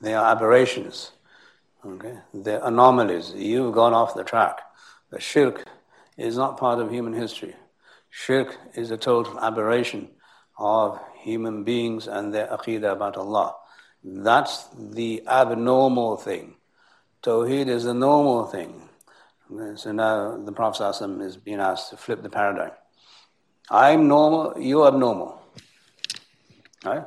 [0.00, 1.12] They are aberrations.
[1.84, 2.18] Okay?
[2.34, 3.32] They're anomalies.
[3.34, 4.60] You've gone off the track.
[5.10, 5.64] The shirk
[6.16, 7.54] is not part of human history.
[8.10, 10.08] Shirk is a total aberration
[10.58, 13.54] of human beings and their aqidah about Allah.
[14.02, 16.54] That's the abnormal thing.
[17.23, 18.89] Tawheed is a normal thing.
[19.75, 20.83] So now the Prophet
[21.21, 22.71] is being asked to flip the paradigm.
[23.69, 25.41] I'm normal, you're abnormal.
[26.83, 27.05] Right?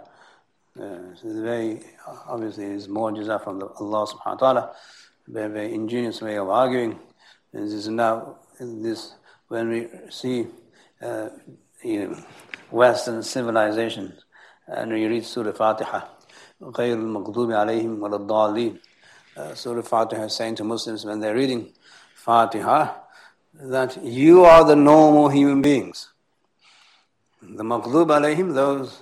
[0.78, 1.80] Uh, so it's very,
[2.26, 4.76] obviously, it's more jaza from Allah subhanahu wa ta'ala.
[5.26, 6.98] Very, very ingenious way of arguing.
[7.52, 9.14] And this is now, this,
[9.48, 10.46] when we see
[11.02, 11.28] uh,
[11.82, 12.24] you know,
[12.70, 14.14] Western civilization,
[14.66, 16.02] and we read Surah Fatiha,
[16.62, 18.80] غير المغضوب عليهم ولا الضالين
[19.39, 21.71] uh, Surah Fatiha is saying to Muslims when they're reading
[22.15, 22.93] Fatiha
[23.53, 26.09] that you are the normal human beings.
[27.41, 29.01] The maghdub alayhim, those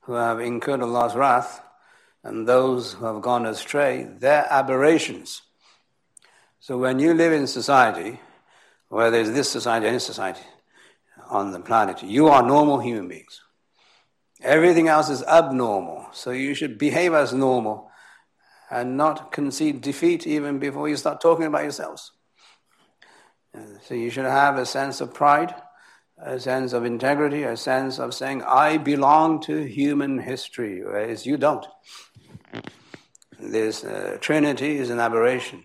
[0.00, 1.62] who have incurred Allah's wrath,
[2.24, 5.42] and those who have gone astray, they're aberrations.
[6.58, 8.18] So when you live in society,
[8.88, 10.42] where there's this society, any society
[11.30, 13.40] on the planet, you are normal human beings.
[14.42, 16.06] Everything else is abnormal.
[16.12, 17.90] So you should behave as normal
[18.70, 22.12] and not concede defeat even before you start talking about yourselves.
[23.82, 25.54] So you should have a sense of pride,
[26.18, 31.36] a sense of integrity, a sense of saying, I belong to human history, whereas you
[31.36, 31.66] don't.
[33.38, 35.64] This uh, Trinity is an aberration.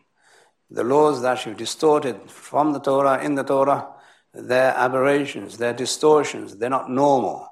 [0.70, 3.88] The laws that you've distorted from the Torah, in the Torah,
[4.34, 7.50] they're aberrations, they're distortions, they're not normal.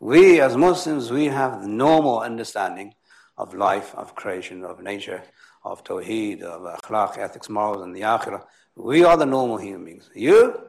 [0.00, 2.94] We as Muslims, we have normal understanding
[3.38, 5.22] of life, of creation, of nature,
[5.64, 8.42] of tawheed, of akhlaq, ethics, morals, and the akhirah.
[8.74, 10.10] We are the normal human beings.
[10.14, 10.60] You,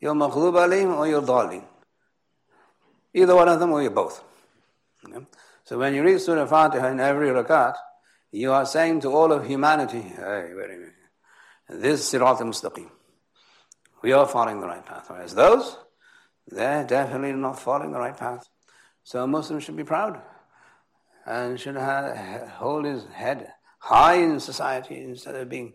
[0.00, 1.64] you're maghdub alim or you're dalim.
[3.14, 4.22] Either one of them or you're both.
[5.06, 5.24] Okay?
[5.64, 7.74] So when you read Surah Fatiha in every rakat,
[8.32, 10.94] you are saying to all of humanity, hey, wait a minute,
[11.68, 12.90] this is Sirat al-Mustaqim.
[14.02, 15.06] We are following the right path.
[15.08, 15.76] Whereas those,
[16.48, 18.48] they're definitely not following the right path.
[19.04, 20.20] So a Muslim should be proud
[21.26, 25.74] and should hold his head high in society instead of being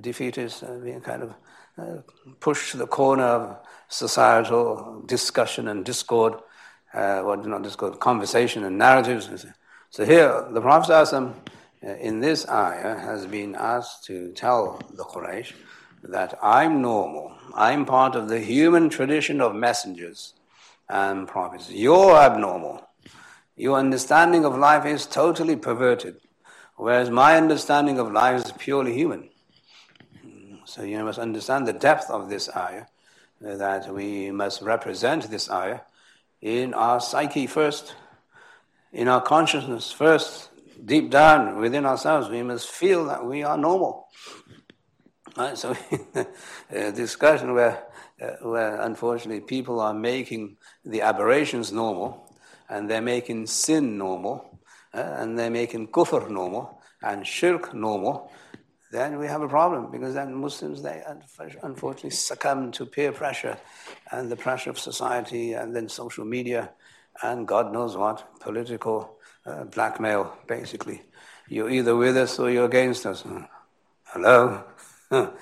[0.00, 1.34] defeatist, uh, being kind of
[1.78, 2.02] uh,
[2.40, 3.56] pushed to the corner of
[3.88, 6.34] societal discussion and discord,
[6.94, 9.46] uh, well, not discord, conversation and narratives.
[9.90, 11.32] So here, the Prophet uh,
[12.00, 15.52] in this ayah has been asked to tell the Quraysh
[16.04, 20.34] that I'm normal, I'm part of the human tradition of messengers
[20.88, 21.70] and prophets.
[21.70, 22.88] You're abnormal.
[23.56, 26.16] Your understanding of life is totally perverted,
[26.76, 29.28] whereas my understanding of life is purely human.
[30.64, 32.86] So you must understand the depth of this ayah,
[33.40, 35.80] that we must represent this ayah
[36.40, 37.94] in our psyche first,
[38.92, 40.50] in our consciousness first,
[40.84, 42.28] deep down within ourselves.
[42.28, 44.08] We must feel that we are normal.
[45.36, 45.56] Right?
[45.56, 45.76] So,
[46.70, 47.84] a discussion where
[48.20, 52.31] uh, where unfortunately people are making the aberrations normal,
[52.72, 54.60] and they're making sin normal,
[54.94, 58.32] uh, and they're making kufr normal, and shirk normal,
[58.92, 61.02] then we have a problem because then Muslims, they
[61.62, 63.56] unfortunately succumb to peer pressure
[64.10, 66.70] and the pressure of society and then social media
[67.22, 69.16] and God knows what, political
[69.46, 71.02] uh, blackmail, basically.
[71.48, 73.24] You're either with us or you're against us.
[74.04, 74.64] Hello?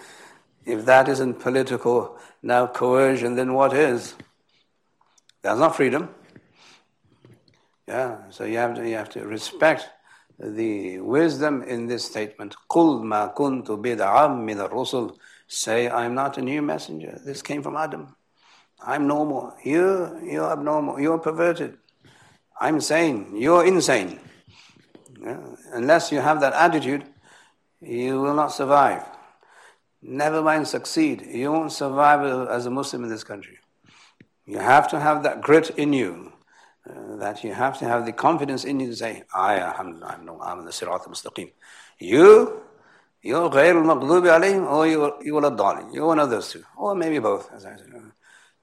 [0.64, 4.14] if that isn't political now coercion, then what is?
[5.42, 6.08] That's not freedom.
[7.89, 9.87] Yeah, so you have to, you have to respect
[10.39, 12.55] the wisdom in this statement.
[12.69, 15.15] قُلْ مَا كُنْتُ بِدْعًا مِنَ الرُّسُلِ
[15.47, 17.19] Say, I'm not a new messenger.
[17.23, 18.15] This came from Adam.
[18.81, 19.53] I'm normal.
[19.63, 20.99] You, you're abnormal.
[20.99, 21.77] You're perverted.
[22.59, 23.35] I'm sane.
[23.35, 24.19] You're insane.
[25.21, 25.39] Yeah?
[25.73, 27.05] Unless you have that attitude,
[27.79, 29.03] you will not survive.
[30.01, 31.25] Never mind succeed.
[31.25, 33.59] You won't survive as a Muslim in this country.
[34.45, 36.28] You have to have that grit in you.
[36.87, 40.25] Uh, that you have to have the confidence in you to say, I, alhamdulillah, I'm,
[40.25, 41.51] no, I'm the Sirat al-Mustaqim.
[41.97, 42.61] You,
[43.23, 45.91] you're غير المغلوب عليهم or you, you will adali.
[45.91, 46.63] You're one of those two.
[46.77, 47.91] Or maybe both, as I said.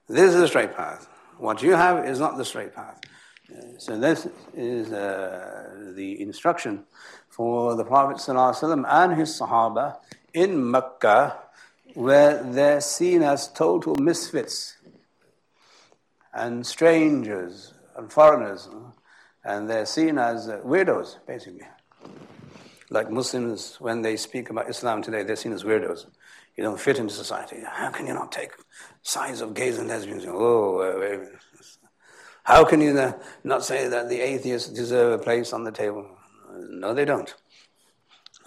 [0.07, 1.09] This is the straight path.
[1.37, 3.01] What you have is not the straight path.
[3.51, 4.25] Uh, so this
[4.55, 6.85] is uh, the instruction
[7.27, 9.97] for the Prophet ﷺ and his Sahaba
[10.33, 11.39] in Mecca
[11.93, 14.77] where they're seen as total misfits
[16.33, 17.76] and strangers and
[18.06, 18.68] foreigners,
[19.44, 21.66] and they're seen as uh, weirdos, basically.
[22.90, 26.06] Like Muslims, when they speak about Islam today, they're seen as weirdos.
[26.56, 27.58] You don't fit into society.
[27.66, 28.52] How can you not take
[29.02, 30.24] sides of gays and lesbians?
[30.26, 31.28] Oh,
[32.44, 36.06] how can you not say that the atheists deserve a place on the table?
[36.70, 37.34] No, they don't.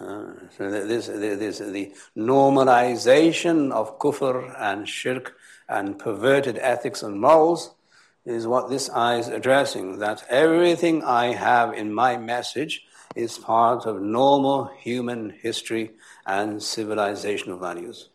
[0.00, 5.36] Uh, so this, this, the normalization of kufr and shirk
[5.68, 7.74] and perverted ethics and morals
[8.24, 9.98] is what this ayah is addressing.
[9.98, 15.90] That everything I have in my message is part of normal human history
[16.26, 18.08] and civilizational values.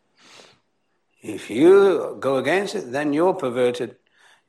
[1.21, 3.97] If you go against it, then you're perverted,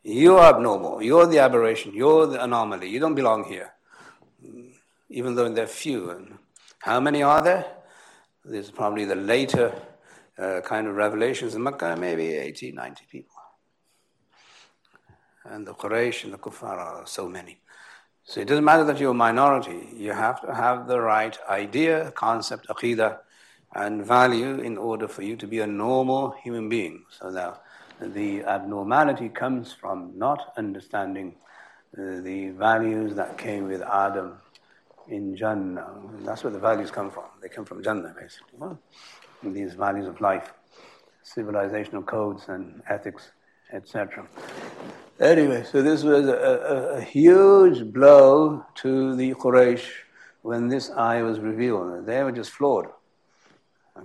[0.02, 3.72] you're abnormal, you're the aberration, you're the anomaly, you don't belong here.
[5.11, 6.11] Even though they're few.
[6.11, 6.38] And
[6.78, 7.64] how many are there?
[8.44, 9.74] This is probably the later
[10.38, 13.38] uh, kind of revelations in Mecca, maybe 80, 90 people.
[15.51, 17.59] And the Quraysh and the Kuffar are so many.
[18.24, 22.11] So it doesn't matter that you're a minority, you have to have the right idea,
[22.11, 23.18] concept, aqidah,
[23.74, 27.05] and value in order for you to be a normal human being.
[27.11, 27.61] So now,
[28.01, 31.36] the abnormality comes from not understanding
[31.96, 34.34] uh, the values that came with Adam
[35.09, 35.88] in Jannah.
[36.20, 37.24] That's where the values come from.
[37.40, 38.59] They come from Jannah, basically.
[38.59, 38.78] Well,
[39.42, 40.53] these values of life,
[41.24, 43.30] civilizational codes and ethics,
[43.72, 44.26] etc.
[45.20, 49.84] Anyway, so this was a, a, a, huge blow to the Quraysh
[50.42, 52.06] when this ayah was revealed.
[52.06, 52.88] They were just floored.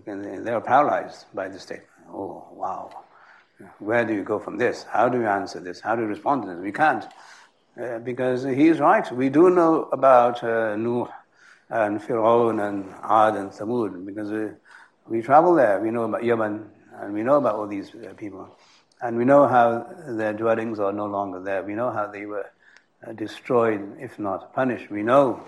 [0.06, 1.90] They were paralyzed by this statement.
[2.12, 3.04] Oh, wow.
[3.78, 4.84] Where do you go from this?
[4.90, 5.80] How do you answer this?
[5.80, 6.60] How do you respond to this?
[6.60, 7.06] We can't.
[7.80, 9.12] Uh, because he's right.
[9.12, 11.08] We do know about uh, Nuh
[11.70, 14.48] and Fir'aun and Ad and Thamud because we,
[15.08, 15.80] we travel there.
[15.80, 18.56] We know about Yemen and we know about all these uh, people.
[19.03, 21.63] And we know how their dwellings are no longer there.
[21.63, 22.51] We know how they were
[23.07, 24.91] uh, destroyed, if not punished.
[24.91, 25.41] We know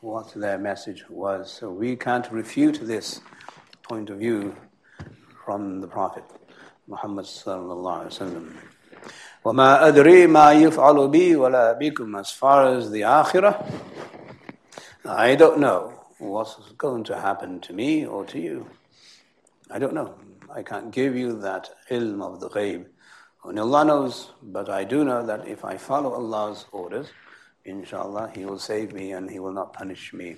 [0.00, 1.50] what their message was.
[1.50, 3.20] So we can't refute this
[3.82, 4.54] point of view
[5.44, 6.24] from the Prophet
[6.86, 8.52] Muhammad sallallahu alaihi wasallam.
[9.44, 13.64] وما أدري ما يفعل بي ولا بكم as far as the akhirah
[15.04, 18.66] I don't know what's going to happen to me or to you
[19.70, 20.14] I don't know
[20.53, 22.85] I can't give you that ilm of the ghaib
[23.43, 27.07] only Allah knows but I do know that if I follow Allah's orders
[27.65, 30.37] inshallah He will save me and He will not punish me.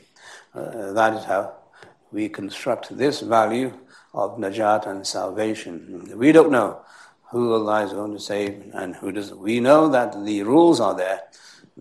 [0.54, 1.56] Uh, that is how
[2.12, 3.74] we construct this value
[4.14, 6.14] of najat and salvation.
[6.16, 6.82] We don't know
[7.32, 9.40] who Allah is going to save and who doesn't.
[9.40, 11.22] We know that the rules are there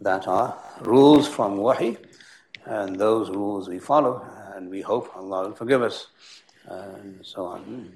[0.00, 1.98] that are rules from Wahi,
[2.64, 6.06] and those rules we follow, and we hope Allah will forgive us,
[6.67, 7.91] and so on.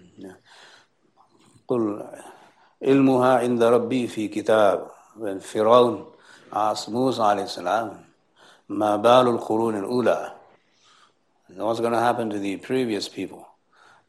[1.67, 2.03] قل
[2.83, 4.87] علمها عند ربي في كتاب
[5.17, 6.05] when Firaun
[6.51, 7.97] asked Musa alayhi salam
[8.69, 10.31] ما بال القرون الأولى
[11.57, 13.51] what's going to happen to the previous people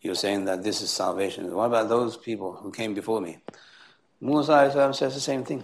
[0.03, 1.55] you're saying that this is salvation.
[1.55, 3.39] What about those people who came before me?
[4.21, 5.63] Musa says the same thing.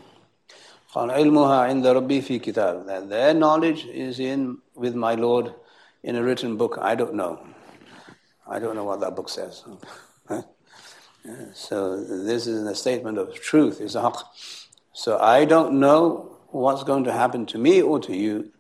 [0.95, 5.53] That their knowledge is in with my Lord
[6.05, 6.79] in a written book.
[6.81, 7.41] I don't know.
[8.48, 9.64] I don't know what that book says.
[11.54, 13.96] so this is a statement of truth, is.
[14.94, 18.52] So I don't know what's going to happen to me or to you.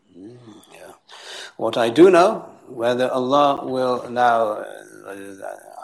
[1.57, 4.65] What I do know, whether Allah will now
[5.05, 5.15] uh,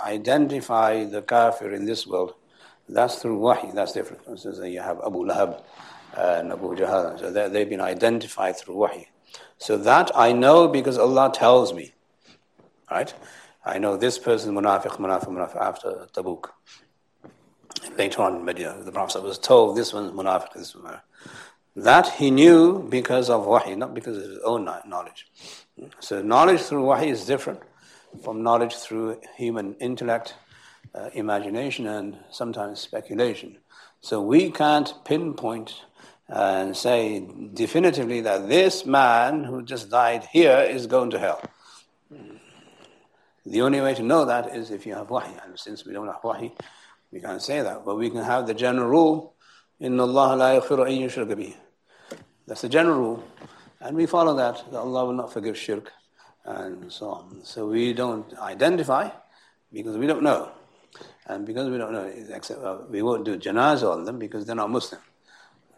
[0.04, 2.34] identify the kafir in this world,
[2.88, 4.26] that's through wahi, that's different.
[4.26, 5.62] For instance, you have Abu Lahab
[6.18, 9.10] and Abu Jahl, so they've been identified through wahi.
[9.60, 11.94] So that I know because Allah tells me,
[12.90, 13.14] right?
[13.70, 16.50] I know this person munafiq, munafiq, munafiq after Tabuk.
[17.98, 21.00] Later on in Medina, the Prophet was told this one's munafiq, this one.
[21.76, 25.28] That he knew because of wahi, not because of his own knowledge.
[26.00, 27.62] So knowledge through wahi is different
[28.24, 30.34] from knowledge through human intellect,
[30.96, 33.58] uh, imagination, and sometimes speculation.
[34.02, 35.84] So we can't pinpoint
[36.28, 41.42] and say definitively that this man who just died here is going to hell.
[43.49, 45.33] The only way to know that is if you have wahi.
[45.45, 46.53] And since we don't have wahi,
[47.13, 47.85] we can't say that.
[47.85, 49.35] But we can have the general rule,
[49.81, 51.55] إِنَّ اللَّهَ لَا يَغْفِرُ أَن يُشْرَكَ بِهِ
[52.47, 53.25] That's the general rule.
[53.81, 55.93] And we follow that, that Allah will not forgive shirk
[56.45, 57.41] and so on.
[57.45, 59.11] So we don't identify
[59.73, 60.51] because we don't know.
[61.27, 64.55] And because we don't know, except, uh, we won't do janazah on them because they're
[64.55, 65.01] not Muslim.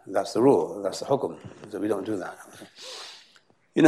[0.05, 1.37] That's the rule, that's the hukum.
[1.69, 2.37] So we don't do that.
[3.74, 3.86] All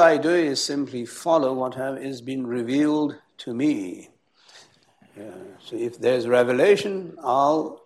[0.00, 4.08] I do is simply follow what has been revealed to me.
[5.16, 5.30] Yeah.
[5.64, 7.82] So if there's revelation, I'll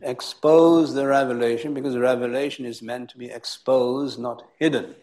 [0.00, 4.94] expose the revelation because revelation is meant to be exposed, not hidden.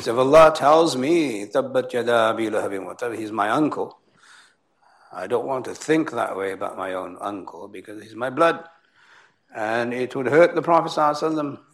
[0.00, 3.98] So if Allah tells me, Tabbat yada he's my uncle,
[5.12, 8.68] I don't want to think that way about my own uncle because he's my blood.
[9.54, 10.92] And it would hurt the Prophet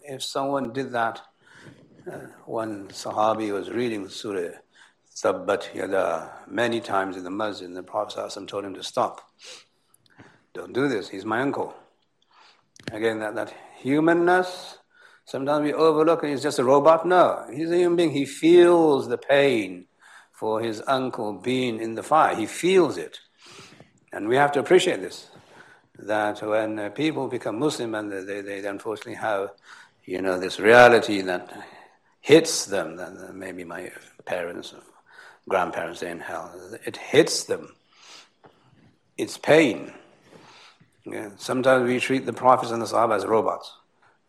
[0.04, 1.20] if someone did that.
[2.10, 4.56] Uh, one Sahabi was reading Surah
[5.20, 9.20] Tabbat Yada many times in the masjid, the Prophet told him to stop.
[10.52, 11.74] Don't do this, he's my uncle.
[12.90, 14.78] Again, that, that humanness
[15.24, 17.06] Sometimes we overlook and he's just a robot.
[17.06, 18.10] No, he's a human being.
[18.10, 19.86] He feels the pain
[20.32, 22.34] for his uncle being in the fire.
[22.34, 23.18] He feels it.
[24.12, 25.30] And we have to appreciate this.
[25.98, 29.50] That when uh, people become Muslim and they, they, they, unfortunately have,
[30.04, 31.52] you know, this reality that
[32.20, 33.90] hits them, that maybe my
[34.24, 34.82] parents or
[35.48, 36.52] grandparents are in hell,
[36.84, 37.74] it hits them.
[39.18, 39.92] It's pain.
[41.04, 41.30] Yeah.
[41.36, 43.72] Sometimes we treat the prophets and the Sahaba as robots.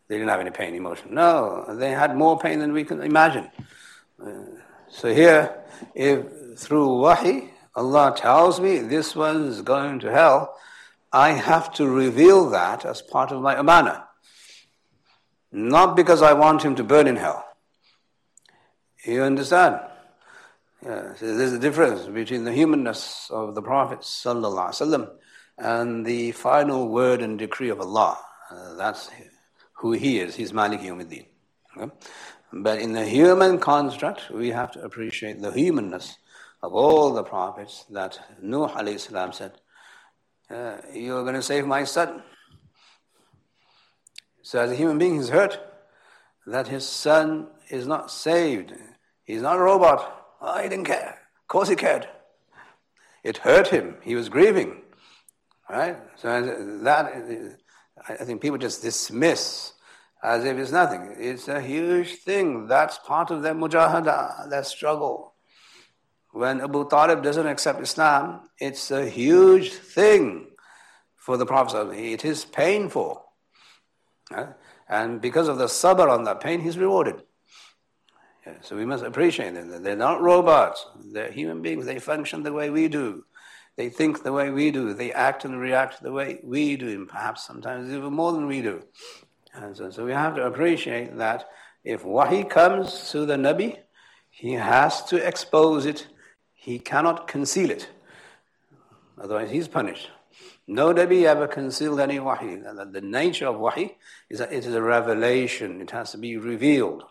[0.08, 1.14] They didn't have any pain, emotion.
[1.14, 3.50] No, they had more pain than we can imagine.
[4.24, 4.32] Uh,
[4.90, 5.56] so here,
[5.96, 6.26] if
[6.58, 10.56] through wahi, Allah tells me this one's going to hell,
[11.12, 14.08] I have to reveal that as part of my amana.
[15.56, 17.46] Not because I want him to burn in hell.
[19.06, 19.80] You understand?
[20.84, 24.04] Yeah, there's a difference between the humanness of the Prophet
[25.60, 28.18] and the final word and decree of Allah.
[28.50, 29.12] Uh, that's
[29.74, 30.36] who he is.
[30.36, 31.28] He's Malik Yawmiddin.
[31.78, 31.94] Okay?
[32.52, 36.18] But in the human construct, we have to appreciate the humanness
[36.64, 38.68] of all the prophets that Nuh
[39.32, 39.52] said,
[40.50, 42.24] uh, You're going to save my son.
[44.44, 45.58] So, as a human being, he's hurt
[46.46, 48.74] that his son is not saved.
[49.24, 50.28] He's not a robot.
[50.42, 51.18] Oh, he didn't care.
[51.42, 52.10] Of course, he cared.
[53.24, 53.96] It hurt him.
[54.02, 54.82] He was grieving.
[55.70, 55.98] Right?
[56.18, 56.28] So,
[56.84, 57.58] that,
[58.10, 59.72] I think people just dismiss
[60.22, 61.16] as if it's nothing.
[61.18, 62.68] It's a huge thing.
[62.68, 65.36] That's part of their mujahada, their struggle.
[66.32, 70.48] When Abu Talib doesn't accept Islam, it's a huge thing
[71.16, 71.94] for the Prophet.
[71.94, 73.23] It is painful.
[74.90, 77.24] And because of the sabr on that pain, he's rewarded.
[78.46, 79.84] Yeah, so we must appreciate them.
[79.84, 80.86] They're not robots.
[81.14, 81.86] They're human beings.
[81.86, 83.24] They function the way we do.
[83.76, 84.94] They think the way we do.
[84.94, 88.62] They act and react the way we do, and perhaps sometimes even more than we
[88.62, 88.84] do.
[89.54, 91.46] And so, so we have to appreciate that
[91.84, 93.78] if wahi comes to the Nabi,
[94.30, 96.08] he has to expose it.
[96.54, 97.90] He cannot conceal it.
[99.20, 100.10] Otherwise, he's punished.
[100.68, 102.56] No Nabi ever concealed any wahi.
[102.58, 103.96] The nature of wahi
[104.30, 105.82] is that it is a revelation.
[105.82, 107.04] It has to be revealed.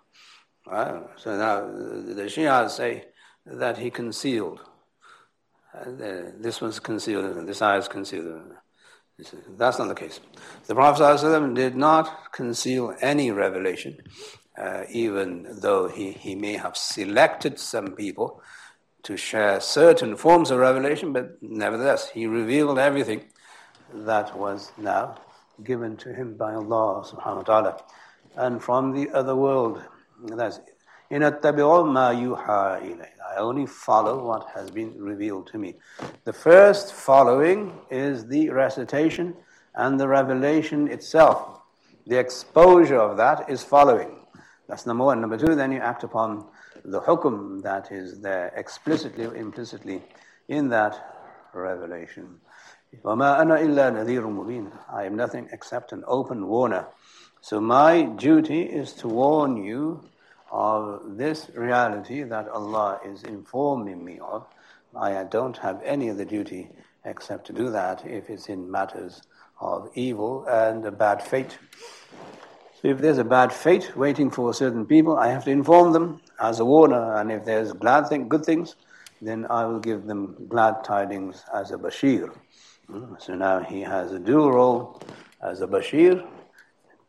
[0.66, 3.05] So now the Shia say
[3.44, 4.61] that he concealed.
[5.74, 5.84] Uh,
[6.38, 8.42] this was concealed, this ayah is concealed.
[9.57, 10.20] That's not the case.
[10.66, 13.96] The Prophet ﷺ did not conceal any revelation,
[14.59, 18.42] uh, even though he, he may have selected some people
[19.05, 23.24] to share certain forms of revelation, but nevertheless, he revealed everything
[23.95, 25.16] that was now
[25.64, 27.82] given to him by Allah subhanahu wa ta'ala.
[28.36, 29.82] And from the other world,
[30.24, 30.61] that's
[31.11, 35.74] in ma yuha I only follow what has been revealed to me.
[36.24, 39.34] The first following is the recitation
[39.74, 41.61] and the revelation itself.
[42.07, 44.26] The exposure of that is following.
[44.68, 45.20] That's number one.
[45.20, 46.47] Number two, then you act upon
[46.84, 50.03] the hukum that is there explicitly or implicitly
[50.49, 50.95] in that
[51.53, 52.40] revelation.
[53.05, 53.12] I
[55.05, 56.86] am nothing except an open warner.
[57.40, 60.05] So my duty is to warn you
[60.51, 64.47] of this reality that Allah is informing me of.
[64.95, 66.70] I don't have any other duty
[67.05, 69.22] except to do that if it's in matters
[69.59, 71.59] of evil and a bad fate.
[72.80, 76.20] So if there's a bad fate waiting for certain people, I have to inform them
[76.38, 78.76] as a warner, and if there's glad thing, good things,
[79.22, 82.34] then I will give them glad tidings as a bashir.
[82.89, 85.03] Hmm, so now he has a dual role
[85.41, 86.26] as a bashir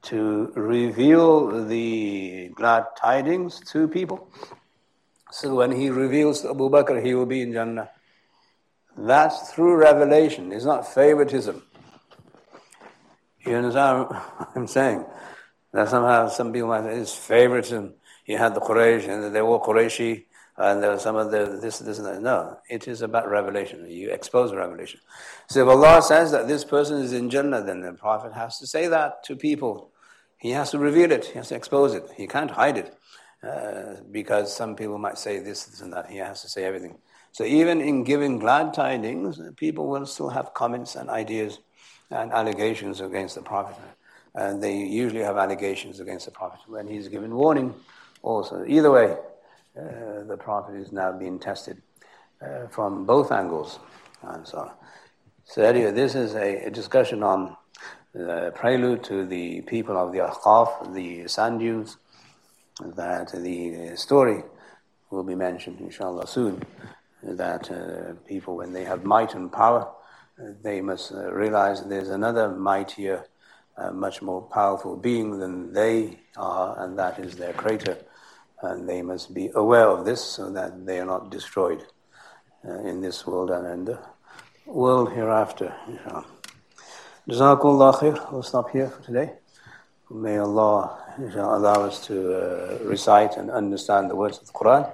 [0.04, 4.30] to reveal the glad tidings to people.
[5.32, 7.90] So when he reveals to Abu Bakr, he will be in Jannah.
[8.98, 10.52] That's through revelation.
[10.52, 11.64] It's not favoritism.
[13.46, 15.06] You understand what I'm saying?
[15.74, 17.94] That somehow some people might say it's favoritism.
[18.26, 20.26] You had the Quraysh and they were Qurayshi
[20.58, 22.22] and there was some of the this, this, and that.
[22.22, 23.90] No, it is about revelation.
[23.90, 25.00] You expose revelation.
[25.48, 28.68] So if Allah says that this person is in Jannah, then the Prophet has to
[28.68, 29.92] say that to people.
[30.38, 31.26] He has to reveal it.
[31.26, 32.06] He has to expose it.
[32.16, 32.96] He can't hide it.
[33.42, 36.10] Uh, because some people might say this, this, and that.
[36.10, 36.98] He has to say everything.
[37.32, 41.60] So even in giving glad tidings, people will still have comments and ideas
[42.12, 43.76] and allegations against the Prophet.
[44.36, 47.74] And they usually have allegations against the Prophet when he's given warning
[48.22, 48.64] also.
[48.66, 49.18] Either way,
[49.78, 51.82] uh, the Prophet is now being tested
[52.42, 53.80] uh, from both angles.
[54.22, 54.72] And so,
[55.46, 57.56] so anyway, this is a, a discussion on
[58.14, 61.98] the prelude to the people of the Ahqaf, the sand dunes,
[62.96, 64.44] that the story
[65.10, 66.62] will be mentioned, inshallah, soon.
[67.24, 69.88] That uh, people, when they have might and power,
[70.62, 73.26] they must uh, realize there's another mightier,
[73.78, 77.98] uh, much more powerful being than they are, and that is their creator.
[78.63, 81.85] And they must be aware of this so that they are not destroyed
[82.67, 83.99] uh, in this world and in the
[84.67, 85.75] world hereafter.
[85.87, 86.27] Inshallah.
[87.29, 88.33] Jazakallah khair.
[88.33, 89.35] We'll stop here for today.
[90.11, 90.99] May Allah
[91.37, 94.91] allow us to uh, recite and understand the words of the Quran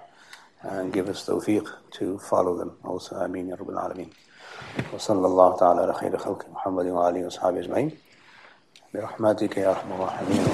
[0.62, 2.72] and give us tawfiq to follow them.
[2.84, 4.10] Also, Ameen Ya Rabbil Alameen.
[4.94, 7.90] وصلى الله تعالى على خير خلق محمد وآله وصحبه أجمعين
[8.94, 10.44] برحمتك يا أرحم الراحمين